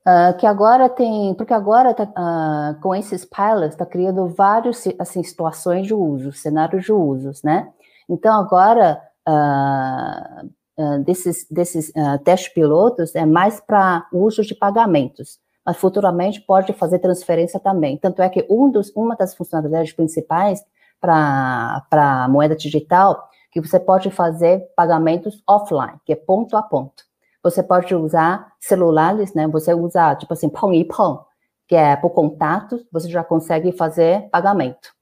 [0.00, 5.22] Uh, que agora tem, porque agora tá, uh, com esses pilots está criando várias assim,
[5.22, 7.70] situações de uso, cenários de usos, né?
[8.08, 11.92] Então agora uh, desses, desses
[12.24, 17.98] testes pilotos é mais para uso de pagamentos mas futuramente pode fazer transferência também.
[17.98, 20.64] Tanto é que um dos, uma das funcionalidades principais
[21.00, 27.04] para moeda digital, que você pode fazer pagamentos offline, que é ponto a ponto.
[27.42, 29.46] Você pode usar celulares, né?
[29.48, 31.24] Você usa, tipo assim, pão e pão,
[31.66, 34.92] que é por contato, você já consegue fazer pagamento,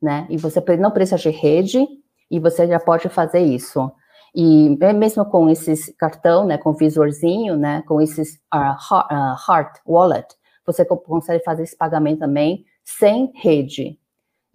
[0.00, 0.26] né?
[0.28, 1.86] E você não precisa de rede
[2.30, 3.90] e você já pode fazer isso.
[4.34, 10.26] E mesmo com esses cartão, né, com visorzinho, né, com esses uh, Heart Wallet,
[10.66, 13.97] você consegue fazer esse pagamento também sem rede.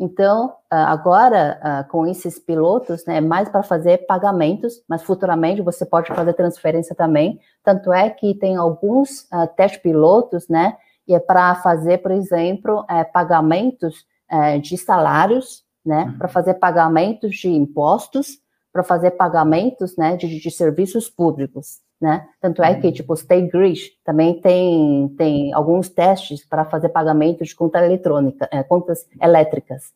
[0.04, 5.62] Então, ah, agora, ah, com esses pilotos, né, é mais para fazer pagamentos, mas futuramente
[5.62, 7.39] você pode fazer transferência também.
[7.63, 10.76] Tanto é que tem alguns uh, teste pilotos, né,
[11.08, 16.18] e é para fazer, por exemplo, é, pagamentos é, de salários, né, uhum.
[16.18, 18.39] para fazer pagamentos de impostos,
[18.74, 22.28] para fazer pagamentos, né, de, de serviços públicos né?
[22.42, 22.94] Tanto é que, uhum.
[22.94, 28.62] tipo, Stay Grid também tem, tem alguns testes para fazer pagamento de conta eletrônica, é,
[28.62, 29.94] contas elétricas.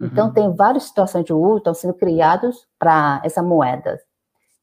[0.00, 0.32] Então, uhum.
[0.32, 4.00] tem várias situações de uso estão sendo criados para essa moeda.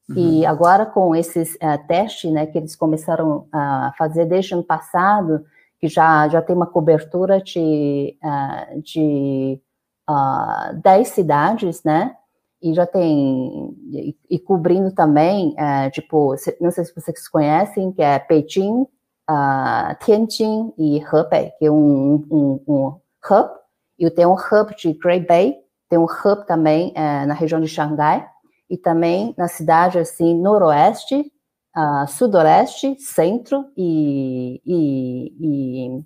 [0.08, 0.16] Uhum.
[0.16, 4.66] E agora, com esses uh, testes, né, que eles começaram a fazer desde o ano
[4.66, 5.44] passado,
[5.78, 9.60] que já, já tem uma cobertura de, uh, de
[10.08, 12.16] uh, 10 cidades, né?
[12.62, 18.02] E já tem e, e cobrindo também é, tipo não sei se vocês conhecem que
[18.02, 18.82] é Beijing,
[19.30, 23.50] uh, Tianjin e Hebei que é um, um, um hub.
[23.98, 25.56] E tem um hub de Great Bay
[25.88, 28.26] tem um hub também é, na região de Xangai.
[28.68, 31.32] E também na cidade assim noroeste
[31.76, 36.02] uh, sudoeste centro e, e,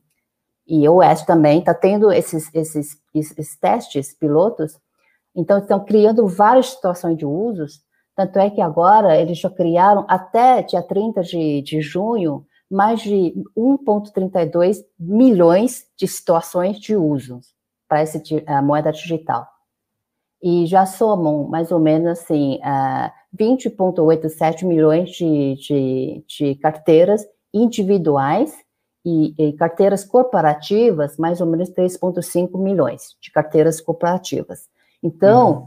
[0.68, 1.60] e, e oeste também.
[1.60, 4.78] Está tendo esses, esses, esses testes pilotos
[5.34, 7.80] então, estão criando várias situações de usos,
[8.16, 13.34] tanto é que agora eles já criaram, até dia 30 de, de junho, mais de
[13.56, 17.54] 1,32 milhões de situações de usos
[17.88, 18.22] para essa
[18.62, 19.46] moeda digital.
[20.42, 28.54] E já somam mais ou menos assim, uh, 20,87 milhões de, de, de, carteiras individuais
[29.04, 34.69] e, e, carteiras corporativas, mais ou menos 3,5 milhões de carteiras corporativas.
[35.02, 35.66] Então, uhum.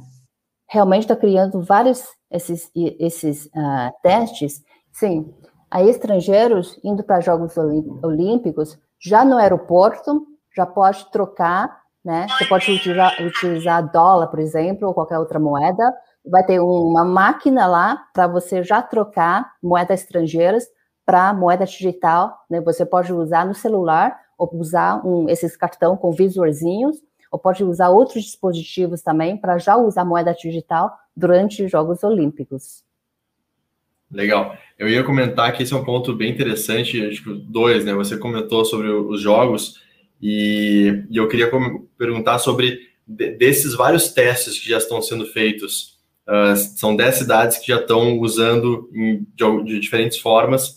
[0.70, 4.64] realmente está criando vários esses, esses uh, testes.
[4.92, 5.34] Sim,
[5.70, 12.28] a estrangeiros indo para Jogos Olímpicos, já no aeroporto, já pode trocar, né?
[12.30, 15.92] Você pode utilizar, utilizar dólar, por exemplo, ou qualquer outra moeda.
[16.26, 20.66] Vai ter uma máquina lá para você já trocar moedas estrangeiras
[21.06, 22.62] para moeda digital, né?
[22.62, 26.98] Você pode usar no celular ou usar um, esses cartão com visorzinhos
[27.34, 32.84] ou pode usar outros dispositivos também para já usar moeda digital durante os Jogos Olímpicos.
[34.12, 34.56] Legal.
[34.78, 37.94] Eu ia comentar que esse é um ponto bem interessante, que dois, né?
[37.96, 39.82] Você comentou sobre os jogos
[40.22, 41.50] e, e eu queria
[41.98, 45.98] perguntar sobre desses vários testes que já estão sendo feitos.
[46.28, 50.76] Uh, são 10 cidades que já estão usando em, de, de, diferentes formas.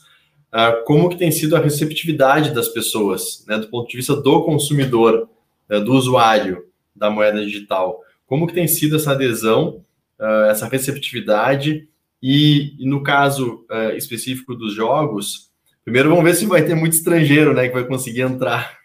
[0.50, 4.42] Uh, como que tem sido a receptividade das pessoas, né, do ponto de vista do
[4.42, 5.28] consumidor?
[5.70, 8.00] Uh, do usuário da moeda digital.
[8.26, 9.84] Como que tem sido essa adesão,
[10.18, 11.88] uh, essa receptividade
[12.22, 15.50] e, no caso uh, específico dos jogos,
[15.84, 18.76] primeiro vamos ver se vai ter muito estrangeiro, né, que vai conseguir entrar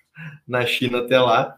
[0.47, 1.55] na China até lá.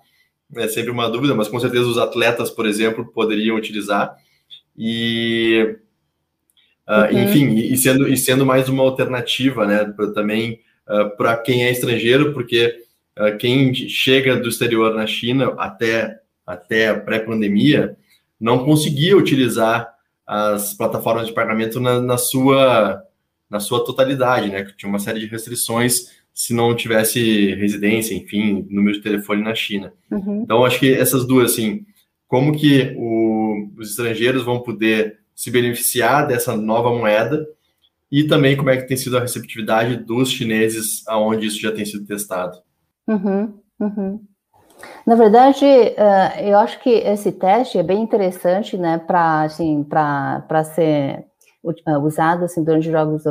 [0.55, 4.15] É sempre uma dúvida, mas com certeza os atletas, por exemplo, poderiam utilizar.
[4.77, 5.77] E
[6.87, 7.15] Uh.
[7.15, 11.71] Enfim, e sendo, e sendo mais uma alternativa, né, pra, também uh, para quem é
[11.71, 12.83] estrangeiro, porque ah,
[13.39, 17.95] quem chega do exterior na China até, até a pré-pandemia
[18.39, 19.93] não conseguia utilizar
[20.25, 23.01] as plataformas de pagamento na, na, sua,
[23.49, 24.65] na sua totalidade, né?
[24.77, 29.93] Tinha uma série de restrições se não tivesse residência, enfim, número de telefone na China.
[30.09, 30.41] Uhum.
[30.43, 31.85] Então, acho que essas duas, assim,
[32.27, 37.45] como que o, os estrangeiros vão poder se beneficiar dessa nova moeda
[38.11, 41.85] e também como é que tem sido a receptividade dos chineses aonde isso já tem
[41.85, 42.57] sido testado.
[43.07, 44.19] Uhum, uhum.
[45.05, 50.63] Na verdade, uh, eu acho que esse teste é bem interessante, né, para assim, para
[50.63, 51.25] ser
[51.63, 53.25] uh, usado assim, durante os Jogos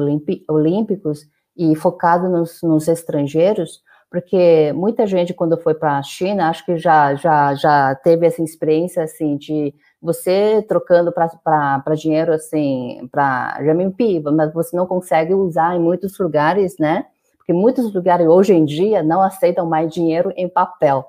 [0.48, 1.20] Olímpicos
[1.56, 6.76] e focado nos, nos estrangeiros, porque muita gente quando foi para a China, acho que
[6.76, 14.20] já já já teve essa experiência assim de você trocando para dinheiro assim para renminbi,
[14.20, 17.06] mas você não consegue usar em muitos lugares, né?
[17.42, 21.04] Porque muitos lugares hoje em dia não aceitam mais dinheiro em papel.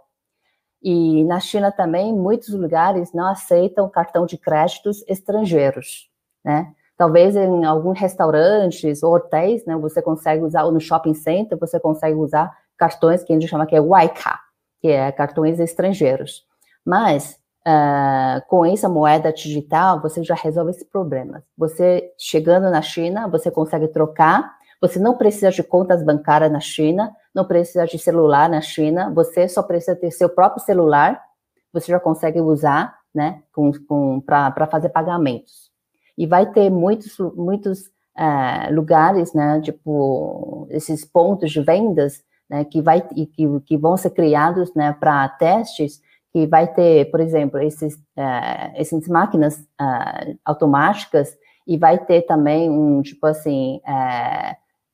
[0.82, 6.10] E na China também, muitos lugares não aceitam cartão de créditos estrangeiros,
[6.44, 6.74] né?
[6.98, 11.80] Talvez em alguns restaurantes ou hotéis, né, você consegue usar, ou no shopping center, você
[11.80, 14.40] consegue usar cartões que a gente chama que é Waika,
[14.80, 16.46] que é cartões estrangeiros.
[16.86, 21.44] Mas, uh, com essa moeda digital, você já resolve esse problema.
[21.58, 27.16] Você, chegando na China, você consegue trocar Você não precisa de contas bancárias na China,
[27.34, 31.24] não precisa de celular na China, você só precisa ter seu próprio celular,
[31.72, 35.72] você já consegue usar, né, com, com, para fazer pagamentos.
[36.18, 42.82] E vai ter muitos, muitos é, lugares, né, tipo, esses pontos de vendas, né, que,
[42.82, 46.02] vai, que, que vão ser criados, né, para testes,
[46.34, 52.70] que vai ter, por exemplo, esses, uh, essas máquinas uh, automáticas e vai ter também
[52.70, 53.80] um, tipo assim,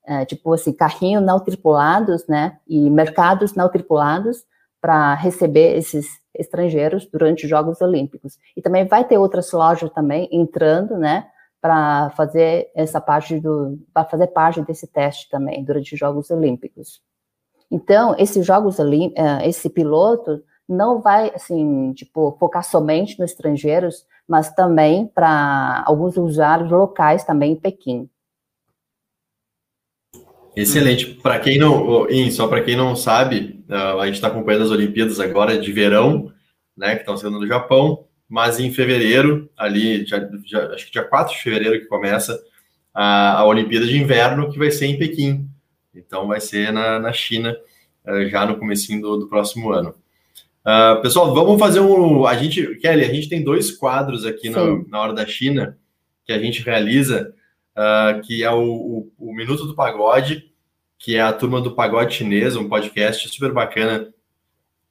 [0.10, 4.44] uh, tipo assim, carrinho não tripulados, né, e mercados não tripulados
[4.82, 8.38] para receber esses estrangeiros durante os Jogos Olímpicos.
[8.56, 11.28] E também vai ter outras lojas também entrando, né,
[11.62, 17.02] para fazer essa parte do, para fazer parte desse teste também durante os Jogos Olímpicos.
[17.70, 24.54] Então, esses Jogos Olímpicos, esse piloto não vai, assim, tipo, focar somente nos estrangeiros, mas
[24.54, 28.10] também para alguns usuários locais também em Pequim.
[30.56, 31.06] Excelente.
[31.22, 35.58] Para quem não, só para quem não sabe, a gente está acompanhando as Olimpíadas agora
[35.58, 36.32] de verão,
[36.76, 41.04] né, que estão sendo no Japão, mas em fevereiro, ali, já, já, acho que dia
[41.04, 42.40] 4 de fevereiro que começa
[42.94, 45.48] a, a Olimpíada de Inverno, que vai ser em Pequim.
[45.94, 47.58] Então vai ser na, na China,
[48.06, 49.96] eh, já no comecinho do, do próximo ano.
[50.60, 52.28] Uh, pessoal, vamos fazer um.
[52.28, 55.78] A gente, Kelly, a gente tem dois quadros aqui na, na Hora da China
[56.26, 57.34] que a gente realiza,
[57.76, 60.52] uh, que é o, o, o, Minuto do Pagode,
[60.98, 64.14] que é a turma do Pagode Chinês, um podcast super bacana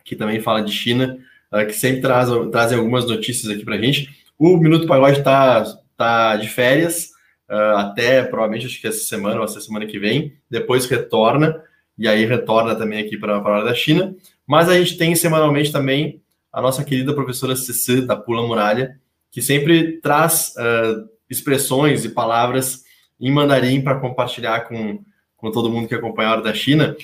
[0.04, 1.18] que também fala de China,
[1.52, 4.08] uh, que sempre traz, trazem algumas notícias aqui para a gente.
[4.38, 5.64] O Minuto do Pagode está
[5.96, 7.10] tá de férias,
[7.48, 11.60] até provavelmente acho que essa semana ou essa semana que vem, depois retorna,
[11.98, 14.14] e aí retorna também aqui para a Hora da China.
[14.46, 16.22] Mas a gente tem semanalmente também
[16.52, 18.98] a nossa querida professora Ceci, da Pula Muralha,
[19.30, 22.83] que sempre traz uh, expressões e palavras
[23.19, 25.03] em mandarim para compartilhar com,
[25.37, 26.95] com todo mundo que acompanha a Hora da China,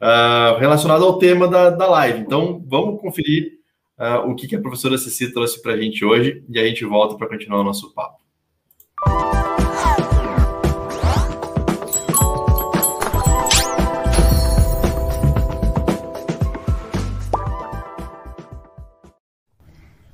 [0.00, 2.20] uh, relacionado ao tema da, da live.
[2.20, 3.58] Então, vamos conferir
[3.98, 6.84] uh, o que, que a professora Ceci trouxe para a gente hoje e a gente
[6.84, 8.22] volta para continuar o nosso papo.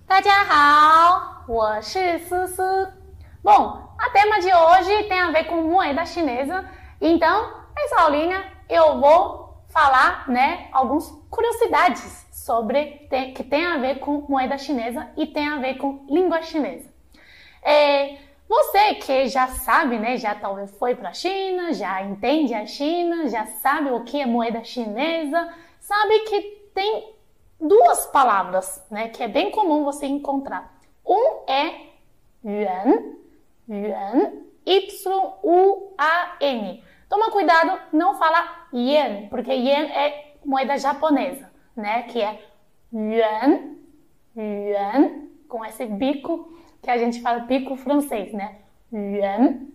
[0.07, 3.01] 大家好，我是思思。
[3.46, 6.68] Bom, a tema de hoje tem a ver com moeda chinesa.
[7.00, 14.26] Então, nessa aulinha eu vou falar, né, algumas curiosidades sobre que tem a ver com
[14.28, 16.92] moeda chinesa e tem a ver com língua chinesa.
[17.62, 18.18] É,
[18.50, 23.30] você que já sabe, né, já talvez foi para a China, já entende a China,
[23.30, 26.42] já sabe o que é moeda chinesa, sabe que
[26.74, 27.14] tem
[27.62, 30.76] duas palavras, né, que é bem comum você encontrar.
[31.06, 31.94] Um é
[32.44, 33.16] yuan,
[33.68, 35.64] yuan, Y-U-A-N.
[37.08, 42.44] Toma cuidado, não falar yen, porque yen é moeda japonesa, né, que é
[42.92, 43.76] yuan,
[44.36, 46.52] yuan, com esse bico
[46.82, 48.56] que a gente fala bico francês, né,
[48.92, 49.68] yuan.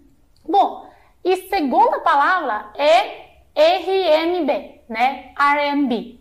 [0.44, 0.88] Bom,
[1.24, 6.18] e segunda palavra é RMB, né, RMB.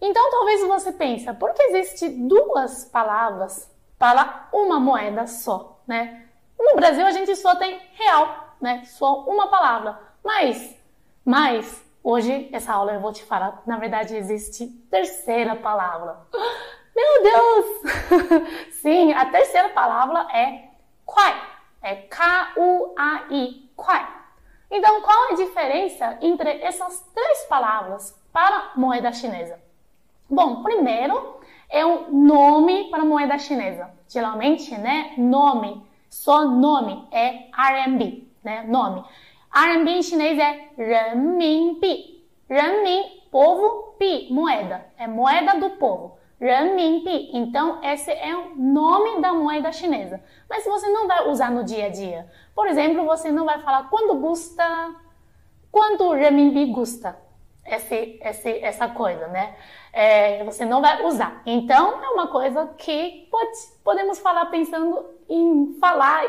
[0.00, 6.23] Então talvez você pense, por que existe duas palavras para uma moeda só, né?
[6.58, 8.82] No Brasil a gente só tem real, né?
[8.84, 9.98] Só uma palavra.
[10.22, 10.76] Mas,
[11.24, 16.18] mas hoje essa aula eu vou te falar, na verdade existe terceira palavra.
[16.94, 18.46] Meu Deus!
[18.80, 20.68] Sim, a terceira palavra é
[21.04, 21.34] quai.
[21.82, 24.08] É K-U-A-I, quai.
[24.70, 29.60] Então, qual a diferença entre essas três palavras para moeda chinesa?
[30.28, 31.38] Bom, primeiro
[31.68, 33.90] é um nome para moeda chinesa.
[34.08, 39.04] Geralmente, né, nome, só nome é RMB, né, nome.
[39.52, 42.24] RMB em chinês é renminbi.
[42.48, 44.86] Renmin, povo, pi, moeda.
[44.96, 46.16] É moeda do povo.
[46.40, 47.30] Renminbi.
[47.32, 50.22] Então, esse é o nome da moeda chinesa.
[50.48, 52.30] Mas você não vai usar no dia a dia.
[52.54, 54.94] Por exemplo, você não vai falar quanto custa,
[55.72, 57.18] quanto renminbi custa.
[57.66, 59.56] Esse, esse, essa coisa, né?
[59.94, 61.40] é, você não vai usar.
[61.46, 63.52] Então, é uma coisa que pode,
[63.84, 66.24] podemos falar pensando em falar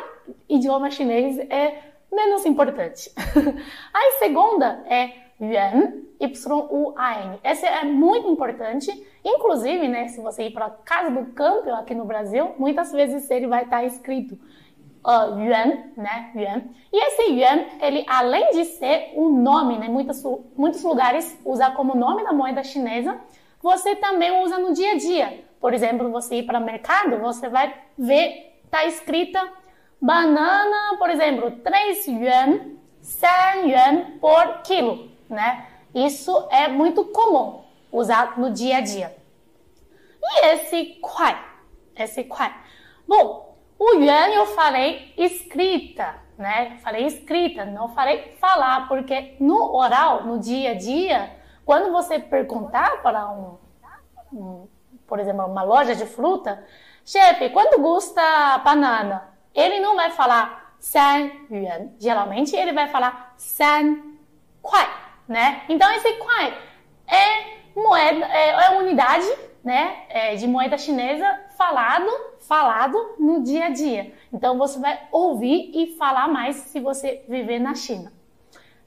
[0.50, 1.82] idioma chinês é
[2.12, 3.12] menos importante.
[3.93, 7.39] a segunda é yuan, Y-U-A-N.
[7.43, 8.89] Essa é muito importante.
[9.24, 13.30] Inclusive, né, se você ir para a casa do câmbio aqui no Brasil, muitas vezes
[13.30, 14.39] ele vai estar escrito
[15.06, 16.64] uh, yuan, né, yuan.
[16.91, 20.24] E esse yuan, ele além de ser um nome, né, muitos,
[20.56, 23.20] muitos lugares usam como nome da moeda chinesa,
[23.62, 25.46] você também usa no dia a dia.
[25.60, 29.54] Por exemplo, você ir para o mercado, você vai ver, está escrita
[30.02, 35.68] banana, por exemplo, 3 yuan, 100 yuan por quilo, né?
[35.94, 39.16] Isso é muito comum usar no dia a dia.
[40.22, 41.42] E esse quai?
[41.96, 42.54] Esse quai.
[43.08, 46.78] Bom, o yuan eu falei escrita, né?
[46.84, 51.32] Falei escrita, não falei falar, porque no oral, no dia a dia,
[51.64, 53.58] quando você perguntar para um,
[54.34, 54.68] um
[55.08, 56.66] por exemplo, uma loja de fruta,
[57.06, 59.30] Chefe, quanto custa banana?
[59.53, 61.91] Ele não vai falar san yuan.
[61.99, 64.01] Geralmente ele vai falar san
[64.62, 64.88] kuai,
[65.28, 65.62] né?
[65.70, 66.58] Então esse kuai
[67.08, 69.28] é moeda, é, é unidade,
[69.64, 70.06] né?
[70.10, 72.10] É de moeda chinesa falado,
[72.47, 74.12] falado no dia a dia.
[74.34, 78.12] Então você vai ouvir e falar mais se você viver na China.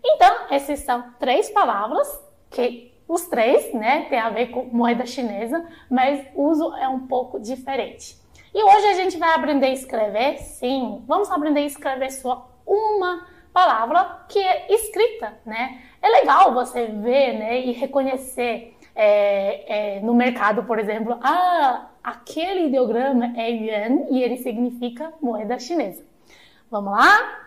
[0.05, 2.09] Então, essas são três palavras
[2.51, 7.07] que os três, né, tem a ver com moeda chinesa, mas o uso é um
[7.07, 8.17] pouco diferente.
[8.55, 13.27] E hoje a gente vai aprender a escrever, sim, vamos aprender a escrever só uma
[13.53, 15.83] palavra que é escrita, né?
[16.03, 22.67] É legal você ver, né, e reconhecer é, é, no mercado, por exemplo, ah, aquele
[22.67, 26.05] ideograma é yuan e ele significa moeda chinesa.
[26.71, 27.47] Vamos lá?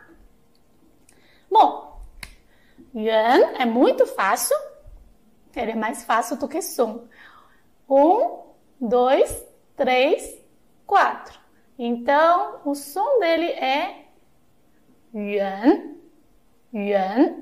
[1.51, 2.01] Bom,
[2.95, 4.55] yuan é muito fácil,
[5.59, 7.07] é mais fácil do que sum.
[7.89, 8.43] Um,
[8.79, 9.43] dois,
[9.75, 10.39] três,
[10.85, 11.39] quatro.
[11.77, 14.05] Então, o som dele é
[15.13, 15.95] yuan,
[16.73, 17.35] yuan,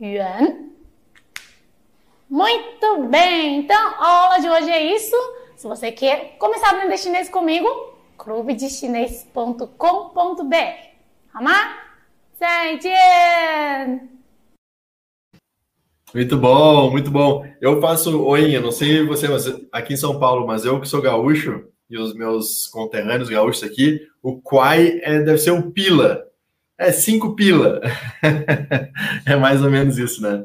[0.00, 0.68] yuan.
[2.28, 3.60] Muito bem!
[3.60, 5.16] Então, a aula de hoje é isso.
[5.56, 7.68] Se você quer começar a aprender chinês comigo,
[8.16, 10.88] clubedechinês.com.br.
[11.34, 11.88] Hama?
[12.38, 14.17] 再见!
[16.14, 17.44] Muito bom, muito bom.
[17.60, 21.02] Eu faço, Oinha, não sei você, mas aqui em São Paulo, mas eu que sou
[21.02, 26.24] gaúcho, e os meus conterrâneos gaúchos aqui, o quai é, deve ser um pila.
[26.76, 27.80] É cinco pila.
[29.26, 30.44] é mais ou menos isso, né?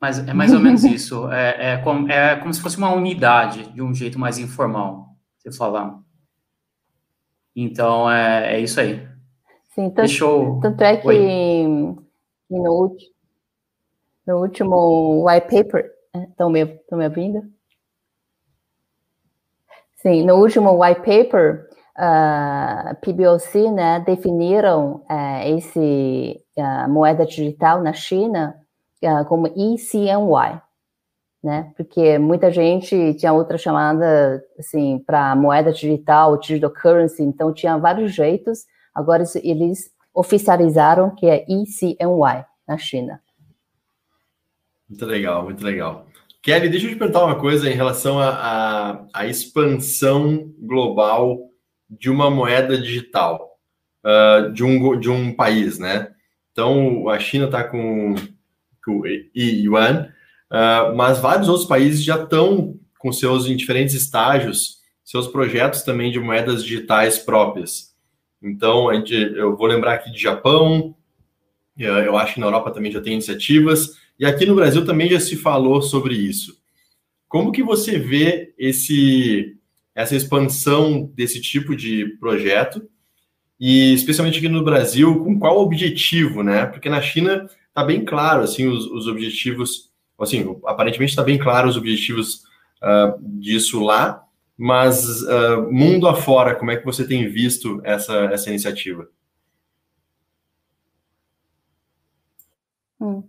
[0.00, 1.30] Mas é mais ou menos isso.
[1.30, 5.52] É, é, como, é como se fosse uma unidade, de um jeito mais informal, você
[5.52, 5.98] falar.
[7.54, 9.06] Então, é, é isso aí.
[9.74, 10.58] Sim, tanto, eu...
[10.62, 11.08] tanto é que,
[12.50, 12.96] no,
[14.26, 17.42] no último white paper, estão me, me ouvindo?
[19.96, 21.68] Sim, no último white paper,
[21.98, 28.56] uh, ah, PBOC né, definiram uh, esse uh, moeda digital na China
[29.04, 30.60] uh, como ECNY,
[31.42, 31.72] né?
[31.76, 38.14] Porque muita gente tinha outra chamada assim para moeda digital, digital currency, então tinha vários
[38.14, 38.66] jeitos.
[38.94, 43.20] Agora eles oficializaram que é ECNY na China.
[44.90, 46.08] Muito legal, muito legal.
[46.42, 51.38] Kelly, deixa eu te perguntar uma coisa em relação à expansão global
[51.88, 53.56] de uma moeda digital
[54.04, 56.10] uh, de, um, de um país, né?
[56.50, 58.16] Então, a China está com,
[58.84, 59.02] com
[59.36, 60.08] yuan,
[60.50, 66.10] uh, mas vários outros países já estão com seus, em diferentes estágios, seus projetos também
[66.10, 67.94] de moedas digitais próprias.
[68.42, 70.96] Então, a gente, eu vou lembrar aqui de Japão,
[71.76, 75.18] eu acho que na Europa também já tem iniciativas, e aqui no Brasil também já
[75.18, 76.60] se falou sobre isso.
[77.26, 79.56] Como que você vê esse,
[79.94, 82.86] essa expansão desse tipo de projeto?
[83.58, 86.66] E especialmente aqui no Brasil, com qual objetivo, né?
[86.66, 91.66] Porque na China está bem claro, assim, os, os objetivos, assim, aparentemente está bem claro
[91.66, 92.42] os objetivos
[92.82, 94.22] uh, disso lá,
[94.54, 99.08] mas uh, mundo afora, como é que você tem visto essa, essa iniciativa?
[103.00, 103.24] Hum.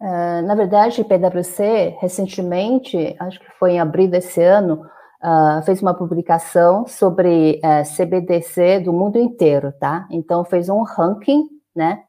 [0.00, 4.82] Uh, na verdade, PwC, recentemente, acho que foi em abril desse ano,
[5.22, 10.06] uh, fez uma publicação sobre uh, eh, CBDC do mundo inteiro, tá?
[10.10, 11.46] Então, fez um ranking,
[11.76, 12.02] né,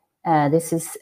[0.51, 0.97] desses,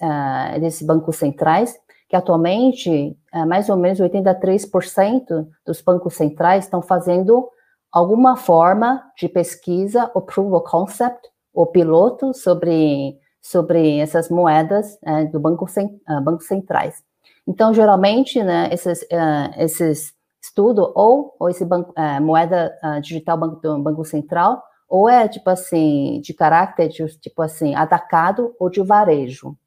[0.59, 1.77] desses bancos centrais,
[2.07, 3.17] que atualmente,
[3.47, 7.49] mais ou menos 83% dos bancos centrais estão fazendo
[7.91, 13.17] alguma forma de pesquisa, ou proof of concept, ou piloto sobre
[13.49, 17.03] sobre essas moedas é, do banco, uh, bancos centrais.
[17.47, 22.71] Então, geralmente, né, esses, uh, esses estudo ou, ou esse banco, uh, moeda
[23.01, 28.55] digital banco, do Banco Central, ou é, tipo assim, de caráter, de, tipo assim, atacado
[28.59, 29.57] ou de varejo.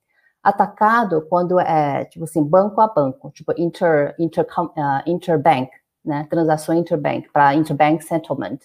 [0.40, 4.46] Atacado quando é, tipo assim, banco a banco, tipo inter, inter,
[5.06, 5.70] interbank,
[6.04, 8.58] né, transação interbank, para interbank settlement.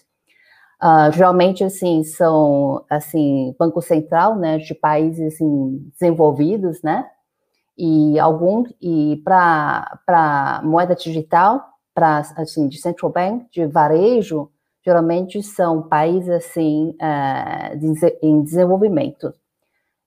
[0.80, 7.04] Uh, geralmente, assim, são, assim, Banco Central, né, de países, assim, desenvolvidos, né,
[7.76, 14.50] e algum, e para moeda digital, para, assim, de central bank, de varejo,
[14.84, 19.32] geralmente são países, assim, uh, de, em desenvolvimento.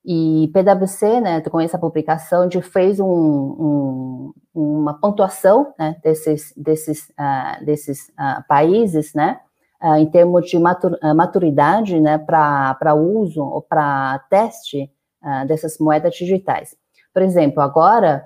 [0.03, 7.09] E PwC, né, com essa publicação, de fez um, um, uma pontuação né, desses, desses,
[7.09, 9.39] uh, desses uh, países, né,
[9.81, 14.91] uh, em termos de matur, maturidade né, para uso ou para teste
[15.47, 16.75] dessas moedas digitais.
[17.13, 18.25] Por exemplo, agora,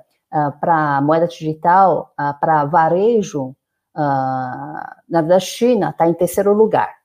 [0.62, 3.54] para moeda digital, para varejo,
[3.94, 6.96] na verdade, a China está em terceiro lugar,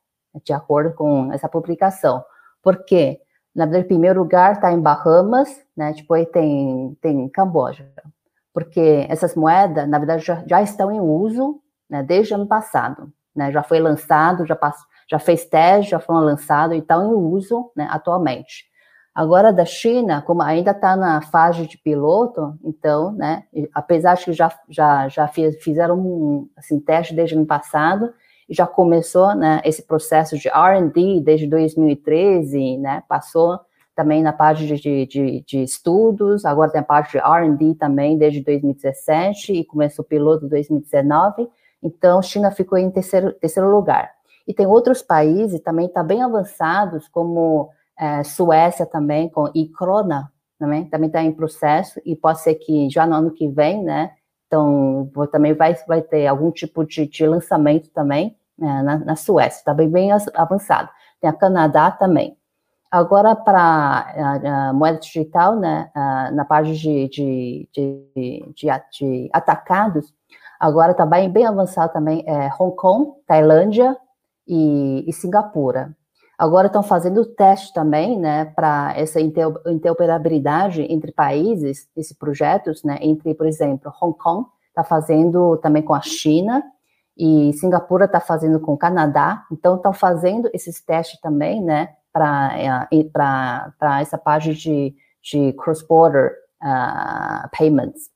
[0.45, 2.25] de acordo com essa publicação.
[2.63, 3.21] Por quê?
[3.55, 5.93] Na verdade, em primeiro lugar está em Bahamas, né?
[5.93, 7.91] Depois tem, tem Camboja.
[8.53, 13.13] Porque essas moedas, na verdade, já, já estão em uso né, desde ano passado.
[13.35, 13.53] Né?
[13.53, 14.59] Já foi lançado, já,
[15.09, 18.71] já fez teste, já foram lançados e estão em uso né, atualmente.
[19.13, 23.43] Agora, da China, como ainda está na fase de piloto, então, né,
[23.75, 28.15] apesar de que já, já, já fizeram um assim, teste desde o ano passado,
[28.49, 33.59] já começou né, esse processo de R&D desde 2013, né, passou
[33.97, 38.43] também na parte de, de, de estudos, agora tem a parte de R&D também desde
[38.43, 41.49] 2017 e começou o piloto em 2019,
[41.83, 44.11] então China ficou em terceiro, terceiro lugar.
[44.47, 50.85] E tem outros países também tá bem avançados, como é, Suécia também, com Icrona, também
[50.85, 54.13] também está em processo, e pode ser que já no ano que vem, né,
[54.47, 59.61] então também vai, vai ter algum tipo de, de lançamento também, é, na, na, Suécia,
[59.61, 60.91] está bem, bem avançado.
[61.21, 62.37] Tem a Canadá também.
[62.91, 64.13] Agora, para
[64.69, 70.13] a, moeda digital, né, a, na parte de, de, de, de, de atacados,
[70.61, 73.97] agora está bem, bem avançado também é Hong Kong, Tailândia
[74.47, 75.97] e, e Singapura.
[76.39, 83.35] Agora estão fazendo teste também, né, para essa interoperabilidade entre países, esses projetos, né, entre,
[83.35, 86.63] por exemplo, Hong Kong está fazendo também com a China,
[87.17, 92.59] e Singapura está fazendo com o Canadá, então estão fazendo esses testes também, né, para
[92.59, 96.33] é, essa parte de, de cross-border
[96.63, 98.09] uh, payments.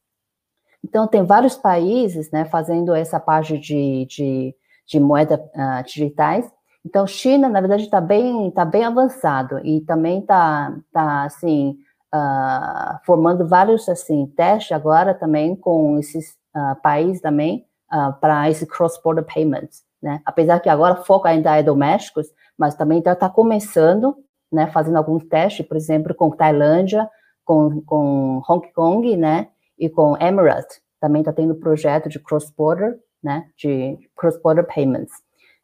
[0.84, 4.54] Então, tem vários países, né, fazendo essa parte de, de,
[4.86, 6.52] de moeda uh, digitais.
[6.84, 11.78] Então, China, na verdade, está bem, tá bem avançado e também está, tá, assim,
[12.14, 16.36] uh, formando vários, assim, testes agora também com esses
[16.82, 20.20] países também, uh, para esse cross-border payments, né?
[20.24, 24.14] Apesar que agora o foco ainda é domésticos, mas também está começando,
[24.52, 27.08] né, fazendo alguns testes, por exemplo, com Tailândia,
[27.44, 29.48] com, com Hong Kong, né,
[29.78, 35.12] e com Emirates, também está tendo projeto de cross-border, né, de cross-border payments.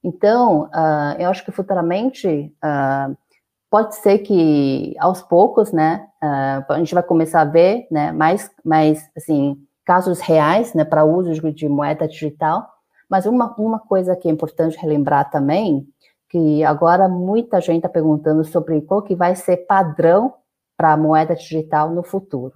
[0.03, 3.17] Então, uh, eu acho que futuramente uh,
[3.71, 8.51] pode ser que aos poucos, né, uh, a gente vai começar a ver, né, mais,
[8.65, 12.67] mais assim, casos reais, né, para uso de moeda digital.
[13.09, 15.87] Mas uma, uma coisa que é importante relembrar também,
[16.29, 20.35] que agora muita gente está perguntando sobre qual que vai ser padrão
[20.77, 22.55] para a moeda digital no futuro.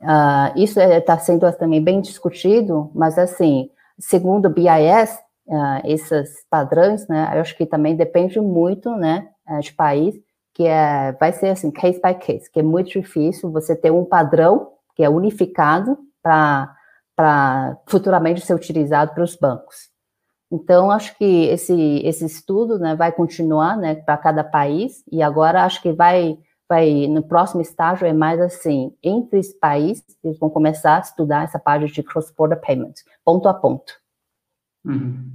[0.00, 6.46] Uh, isso está é, sendo também bem discutido, mas assim, segundo o BIS, uh, esses
[6.48, 10.14] padrões, né, eu acho que também depende muito, né, eh, de país,
[10.54, 14.04] que é, vai ser assim, case by case, que é muito difícil você ter um
[14.04, 19.90] padrão que é unificado para futuramente ser utilizado pelos bancos.
[20.52, 25.64] Então, acho que esse, esse estudo né, vai continuar né, para cada país, e agora
[25.64, 26.36] acho que vai,
[26.70, 31.42] vai, no próximo estágio, é mais assim, entre os países, eles vão começar a estudar
[31.42, 33.92] essa parte de cross-border payments, ponto a ponto.
[34.84, 35.28] Uhum.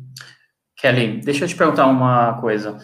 [0.78, 2.78] Kelly, deixa eu te perguntar uma coisa.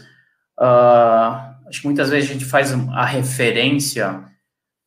[0.60, 4.26] Uh, acho que muitas vezes a gente faz a referência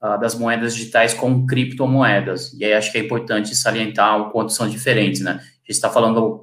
[0.02, 2.52] uh, das moedas digitais com criptomoedas.
[2.52, 5.32] E aí acho que é importante salientar o quanto são diferentes, né?
[5.32, 6.42] A gente está falando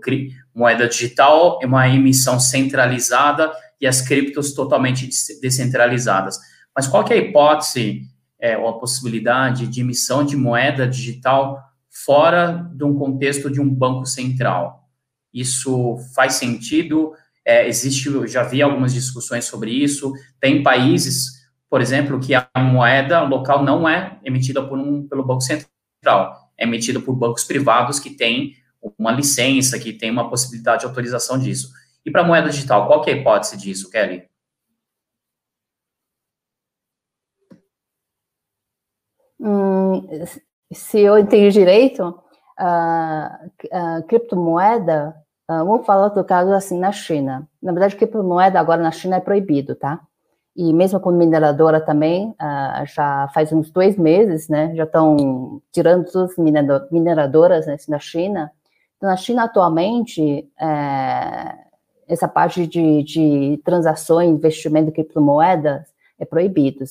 [0.55, 5.07] moeda digital é uma emissão centralizada e as criptos totalmente
[5.39, 6.39] descentralizadas.
[6.76, 8.03] Mas qual que é a hipótese
[8.39, 13.69] é, ou a possibilidade de emissão de moeda digital fora de um contexto de um
[13.69, 14.88] banco central?
[15.34, 17.13] Isso faz sentido?
[17.45, 20.13] É, existe, já vi algumas discussões sobre isso.
[20.39, 21.41] Tem países
[21.72, 26.65] por exemplo, que a moeda local não é emitida por um, pelo Banco Central, é
[26.65, 28.55] emitida por bancos privados que têm
[28.99, 31.69] uma licença, que tem uma possibilidade de autorização disso.
[32.05, 34.24] E para a moeda digital, qual que é a hipótese disso, Kelly?
[39.42, 40.08] Hum,
[40.72, 42.18] se eu entendi direito,
[42.58, 43.39] a,
[43.72, 45.16] a criptomoeda,
[45.50, 47.48] uh, vamos falar do caso assim na China.
[47.62, 50.00] Na verdade, criptomoeda agora na China é proibido, tá?
[50.56, 56.12] e mesmo com mineradora também, uh, já faz uns dois meses, né, já estão tirando
[56.12, 58.52] todas as mineradoras né, na China.
[58.98, 61.56] Então, na China, atualmente, é,
[62.08, 65.88] essa parte de, de transações, investimento em criptomoedas
[66.20, 66.84] é proibido.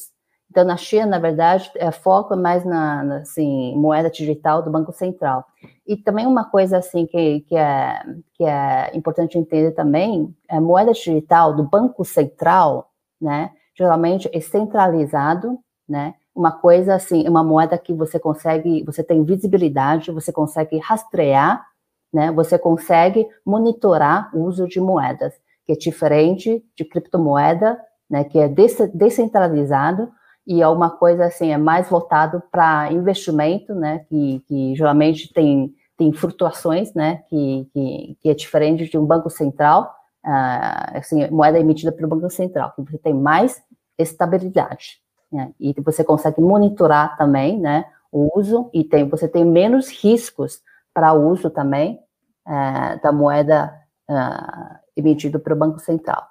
[0.50, 4.90] Então, na China, na verdade, é foco mais na, na assim, moeda digital do Banco
[4.92, 5.46] Central.
[5.86, 8.02] E também uma coisa assim que, que, é,
[8.34, 12.90] que é importante entender também, a é moeda digital do Banco Central,
[13.20, 15.56] né, geralmente é centralizado,
[15.88, 21.64] né, uma coisa assim, uma moeda que você consegue, você tem visibilidade, você consegue rastrear,
[22.12, 25.32] né, você consegue monitorar o uso de moedas,
[25.64, 27.78] que é diferente de criptomoeda,
[28.08, 30.10] né, que é descentralizado,
[30.50, 35.72] e é uma coisa assim, é mais voltado para investimento, né, que, que geralmente tem,
[35.96, 39.94] tem flutuações, né, que, que, que é diferente de um banco central,
[40.26, 43.62] uh, assim, moeda emitida pelo banco central, que você tem mais
[43.96, 49.88] estabilidade, né, e você consegue monitorar também, né, o uso, e tem, você tem menos
[50.02, 50.60] riscos
[50.92, 52.00] para o uso também
[52.44, 53.72] uh, da moeda
[54.10, 56.26] uh, emitida pelo banco central.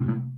[0.00, 0.32] Uhum.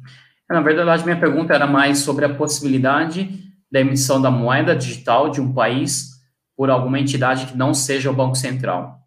[0.49, 5.41] Na verdade, minha pergunta era mais sobre a possibilidade da emissão da moeda digital de
[5.41, 6.17] um país
[6.57, 9.01] por alguma entidade que não seja o Banco Central.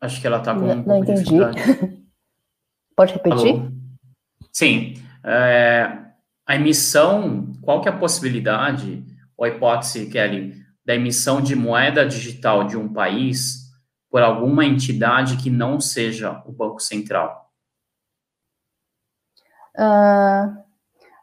[0.00, 1.30] Acho que ela está com não, um pouco não entendi.
[2.96, 3.54] Pode repetir?
[3.54, 3.72] Alô?
[4.52, 4.94] Sim.
[5.24, 6.04] É,
[6.46, 9.02] a emissão, qual que é a possibilidade,
[9.36, 13.64] ou a hipótese, Kelly, da emissão de moeda digital de um país
[14.10, 17.43] por alguma entidade que não seja o Banco Central?
[19.76, 20.56] Uh,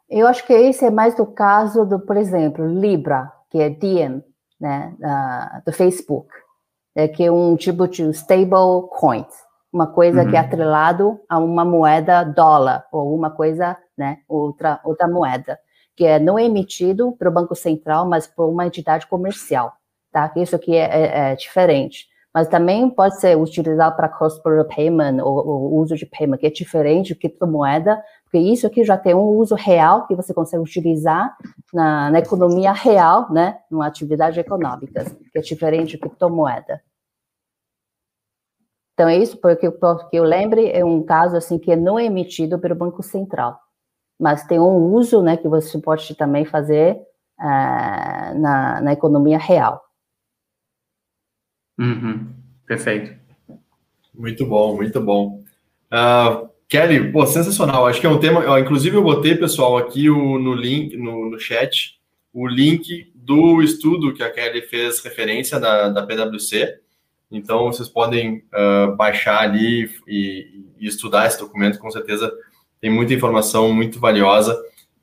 [0.09, 4.21] eu acho que esse é mais do caso do, por exemplo, Libra, que é DM,
[4.59, 6.29] né, uh, do Facebook,
[6.95, 9.25] é que é um tipo de stable coin,
[9.71, 10.29] uma coisa uhum.
[10.29, 10.45] que é uhum.
[10.45, 15.57] atrelado a uma moeda dólar ou uma coisa, né, outra outra moeda,
[15.95, 19.73] que é não emitido pelo Banco Central, mas por uma entidade comercial,
[20.11, 20.31] tá?
[20.35, 25.47] Isso aqui é, é, é diferente mas também pode ser utilizado para cross-border payment ou,
[25.47, 29.27] ou, uso de payment, que é diferente de criptomoeda, porque isso aqui já tem um
[29.37, 31.35] uso real que você consegue utilizar
[31.73, 36.81] na, na economia real, né, numa atividade econômica, que é diferente de criptomoeda.
[38.93, 39.71] Então, é isso, porque eu,
[40.09, 43.59] que eu lembre, é um caso assim que não é emitido pelo Banco Central,
[44.19, 47.01] mas tem um uso, né, que você pode também fazer
[47.39, 49.81] uh, na, na economia real.
[51.77, 52.27] Uhum.
[52.65, 53.19] Perfeito.
[54.13, 55.43] Muito bom, muito bom.
[55.91, 57.87] Uh, Kelly, pô, sensacional.
[57.87, 58.59] Acho que é um tema.
[58.59, 61.99] Inclusive, eu botei, pessoal, aqui o, no link, no, no chat,
[62.33, 66.79] o link do estudo que a Kelly fez referência da, da PwC.
[67.29, 72.31] Então, vocês podem uh, baixar ali e, e, estudar esse documento, com certeza
[72.79, 74.57] tem muita informação muito valiosa.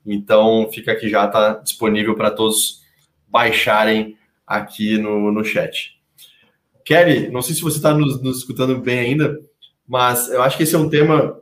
[0.05, 2.81] Então, fica aqui já, está disponível para todos
[3.27, 5.98] baixarem aqui no, no chat.
[6.89, 9.39] Kelly, não sei se você está nos, nos, escutando bem ainda,
[9.87, 11.39] mas eu acho que esse é um tema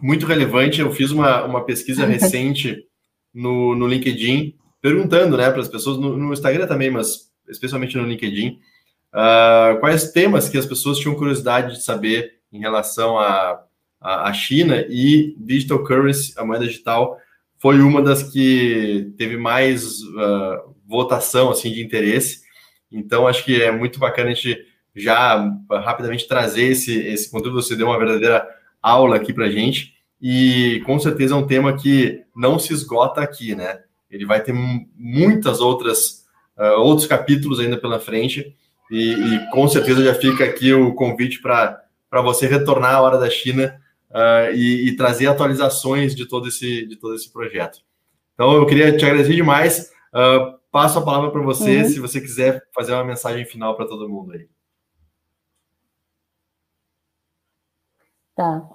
[0.00, 0.80] muito relevante.
[0.80, 2.86] Eu fiz uma, uma pesquisa recente
[3.34, 8.06] no, no LinkedIn, perguntando né, para as pessoas, no, no, Instagram também, mas especialmente no
[8.06, 8.60] LinkedIn,
[9.12, 13.64] uh, quais temas que as pessoas tinham curiosidade de saber em relação à
[14.00, 17.18] a, a, China e digital currency, a moeda digital,
[17.58, 22.41] foi uma das que teve mais uh, votação assim de interesse.
[22.92, 27.62] Então, acho que é muito bacana a gente já rapidamente trazer esse, esse conteúdo.
[27.62, 28.46] Você deu uma verdadeira
[28.82, 29.94] aula aqui para gente.
[30.20, 33.80] E com certeza é um tema que não se esgota aqui, né?
[34.10, 36.22] Ele vai ter muitas outras
[36.56, 38.54] uh, outros capítulos ainda pela frente.
[38.90, 41.82] E, e, com certeza já fica aqui o convite para
[42.22, 43.80] você retornar à hora da China
[44.10, 47.78] uh, e, e, trazer atualizações de todo esse de todo esse projeto.
[48.34, 49.90] Então eu queria te agradecer demais.
[50.12, 51.84] Uh, passo a palavra para você, uhum.
[51.84, 54.48] se você quiser fazer uma mensagem final para todo mundo aí.
[58.34, 58.66] Tá.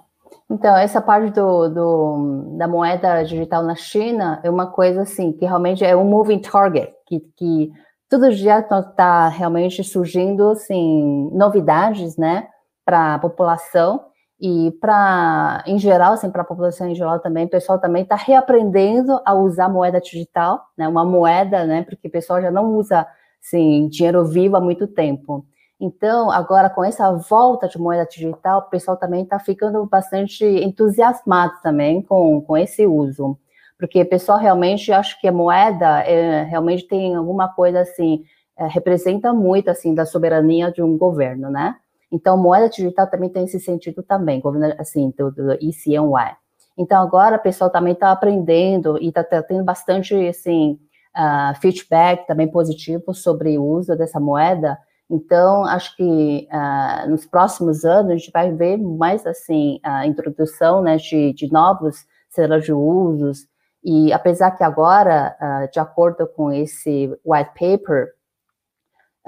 [0.48, 5.44] Então, essa parte do, do, da moeda digital na China é uma coisa assim, que
[5.44, 7.72] realmente é um moving target, que, que
[8.08, 12.48] todo dia está tá realmente surgindo assim, novidades né,
[12.84, 14.06] para a população
[14.40, 18.14] e para, em geral, assim, para a população em geral também, o pessoal também está
[18.14, 23.06] reaprendendo a usar moeda digital, né, uma moeda, né, porque o pessoal já não usa,
[23.42, 25.44] assim, dinheiro vivo há muito tempo.
[25.80, 31.54] Então, agora com essa volta de moeda digital, o pessoal também está ficando bastante entusiasmado
[31.62, 33.36] também com, com esse uso,
[33.78, 38.24] porque o pessoal realmente acha que a moeda é, realmente tem alguma coisa assim,
[38.56, 41.76] é, representa muito assim da soberania de um governo, né?
[42.10, 44.42] Então, moeda digital também tem esse sentido também,
[44.78, 46.36] assim, do, do ICNY.
[46.76, 50.78] Então, agora o pessoal também está aprendendo e está tá tendo bastante, assim,
[51.16, 54.78] uh, feedback também positivo sobre o uso dessa moeda.
[55.10, 60.82] Então, acho que uh, nos próximos anos a gente vai ver mais, assim, a introdução,
[60.82, 63.46] né, de, de novos cenários de usos,
[63.82, 68.12] e apesar que agora, uh, de acordo com esse white paper,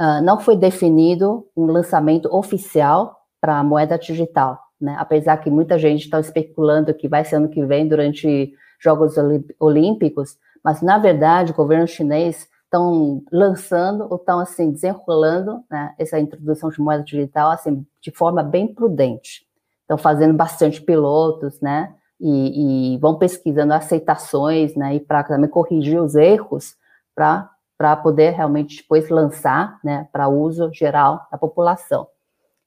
[0.00, 4.96] uh, não foi definido um lançamento oficial para a moeda digital, né?
[4.98, 9.14] Apesar que muita gente está especulando que vai ser ano que vem durante Jogos
[9.58, 16.20] Olímpicos, mas na verdade o governo chinês estão lançando ou estão assim desenrolando né, essa
[16.20, 19.44] introdução de moeda digital assim de forma bem prudente.
[19.82, 21.94] Estão fazendo bastante pilotos, né?
[22.18, 24.94] E, e vão pesquisando aceitações, né?
[24.94, 26.76] E para também corrigir os erros
[27.14, 27.49] para
[27.80, 30.06] para poder realmente depois lançar, né?
[30.12, 32.06] Para uso geral da população.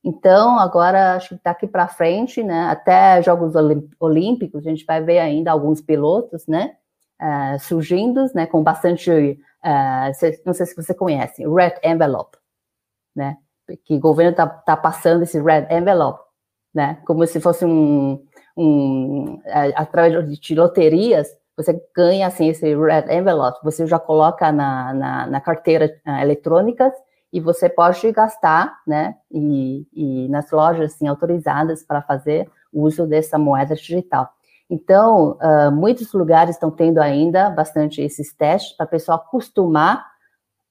[0.03, 2.63] Então, agora acho que daqui para frente, né?
[2.63, 3.53] Até Jogos
[3.99, 6.77] Olímpicos, a gente vai ver ainda alguns pilotos, né?
[7.21, 8.47] Uh, surgindo, né?
[8.47, 12.39] Com bastante uh, não sei se você conhece, Red Envelope,
[13.15, 13.37] né?
[13.85, 16.23] Que o governo está tá passando esse Red Envelope,
[16.73, 16.97] né?
[17.05, 18.19] Como se fosse um,
[18.57, 19.39] um
[19.75, 25.41] através de loterias, você ganha assim esse Red Envelope, você já coloca na, na, na
[25.41, 26.91] carteira uh, eletrônica
[27.31, 29.15] e você pode gastar, né?
[29.31, 34.29] E, e nas lojas assim, autorizadas para fazer uso dessa moeda digital.
[34.69, 40.13] Então, uh, muitos lugares estão tendo ainda bastante esses testes para a pessoa acostumar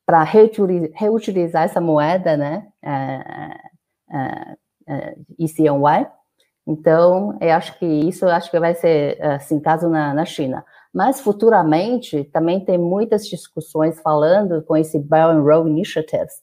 [0.05, 4.53] para reutilizar essa moeda, né, uh, uh,
[4.93, 6.07] uh, ECNY.
[6.67, 10.65] Então, eu acho que isso, acho que vai ser, assim, caso na, na China.
[10.93, 16.35] Mas, futuramente, também tem muitas discussões falando com esse Belt and Road Initiatives,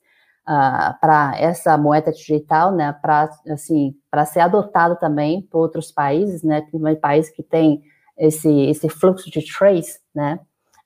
[0.49, 6.43] uh, para essa moeda digital, né, para assim, para ser adotado também por outros países,
[6.43, 6.65] né,
[6.99, 7.83] países que tem
[8.17, 10.39] esse esse fluxo de trades, né,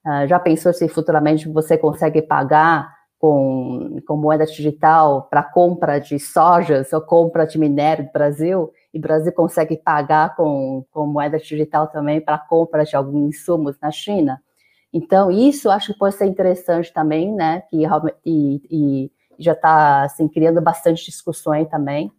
[0.05, 6.19] uh, já pensou se futuramente você consegue pagar com, com moeda digital para compra de
[6.19, 11.39] sojas ou compra de minério do Brasil, e o Brasil consegue pagar com, com moeda
[11.39, 14.41] digital também para compra de alguns insumos na China.
[14.93, 17.83] Então, isso acho que pode ser interessante também, né, que,
[18.23, 22.11] e, e já está assim, criando bastante discussões também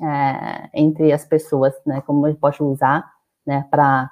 [0.00, 3.10] é, entre as pessoas, né, como ele pode usar,
[3.44, 4.08] né, para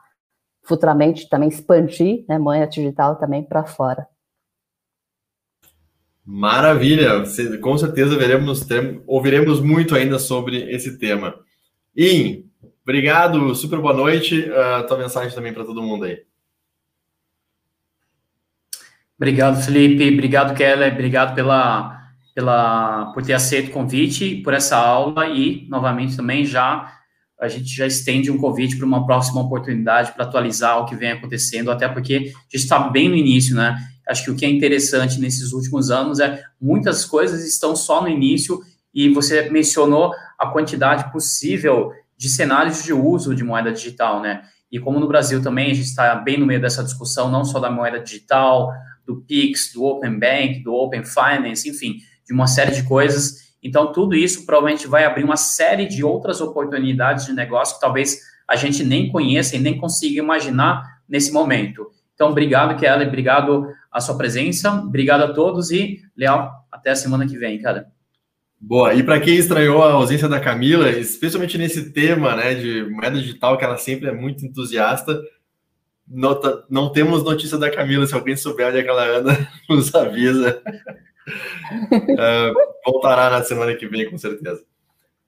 [0.62, 4.08] futuramente também expandir, né, moeda digital também para fora.
[6.26, 7.22] Maravilha,
[7.62, 8.66] com certeza veremos,
[9.06, 11.34] ouviremos muito ainda sobre esse tema.
[12.00, 12.44] In,
[12.84, 16.22] obrigado, super boa noite, uh, tua mensagem também para todo mundo aí.
[19.16, 21.98] Obrigado, Felipe, obrigado, Keller, obrigado pela
[22.38, 26.94] pela, por ter aceito o convite, por essa aula e, novamente, também já
[27.40, 31.10] a gente já estende um convite para uma próxima oportunidade para atualizar o que vem
[31.10, 33.76] acontecendo, até porque a gente está bem no início, né?
[34.08, 38.08] Acho que o que é interessante nesses últimos anos é muitas coisas estão só no
[38.08, 38.60] início
[38.94, 44.42] e você mencionou a quantidade possível de cenários de uso de moeda digital, né?
[44.70, 47.58] E como no Brasil também a gente está bem no meio dessa discussão, não só
[47.58, 48.70] da moeda digital,
[49.06, 53.48] do Pix, do Open Bank, do Open Finance, enfim, de uma série de coisas.
[53.62, 58.18] Então, tudo isso provavelmente vai abrir uma série de outras oportunidades de negócio que talvez
[58.46, 61.90] a gente nem conheça e nem consiga imaginar nesse momento.
[62.14, 67.26] Então, obrigado, Kelly, obrigado a sua presença, obrigado a todos e, Leal, até a semana
[67.26, 67.86] que vem, cara.
[68.60, 73.18] Boa, e para quem estranhou a ausência da Camila, especialmente nesse tema né, de moeda
[73.18, 75.22] digital, que ela sempre é muito entusiasta,
[76.06, 79.94] nota, não temos notícia da Camila, se alguém souber onde é que ela anda, nos
[79.94, 80.60] avisa
[81.28, 82.54] uh,
[82.84, 84.62] voltará na semana que vem, com certeza.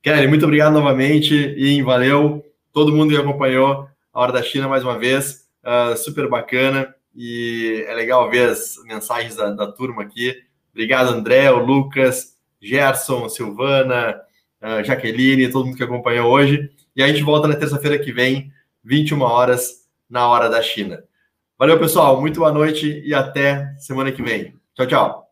[0.02, 4.82] Kelly, muito obrigado novamente e valeu todo mundo que acompanhou a Hora da China mais
[4.82, 5.48] uma vez.
[5.62, 10.34] Uh, super bacana e é legal ver as mensagens da, da turma aqui.
[10.72, 12.29] Obrigado, André, o Lucas,
[12.60, 14.20] Gerson, Silvana,
[14.62, 16.70] uh, Jaqueline, todo mundo que acompanhou hoje.
[16.94, 18.52] E a gente volta na terça-feira que vem,
[18.84, 21.02] 21 horas, na Hora da China.
[21.58, 22.20] Valeu, pessoal.
[22.20, 24.54] Muito boa noite e até semana que vem.
[24.74, 25.29] Tchau, tchau.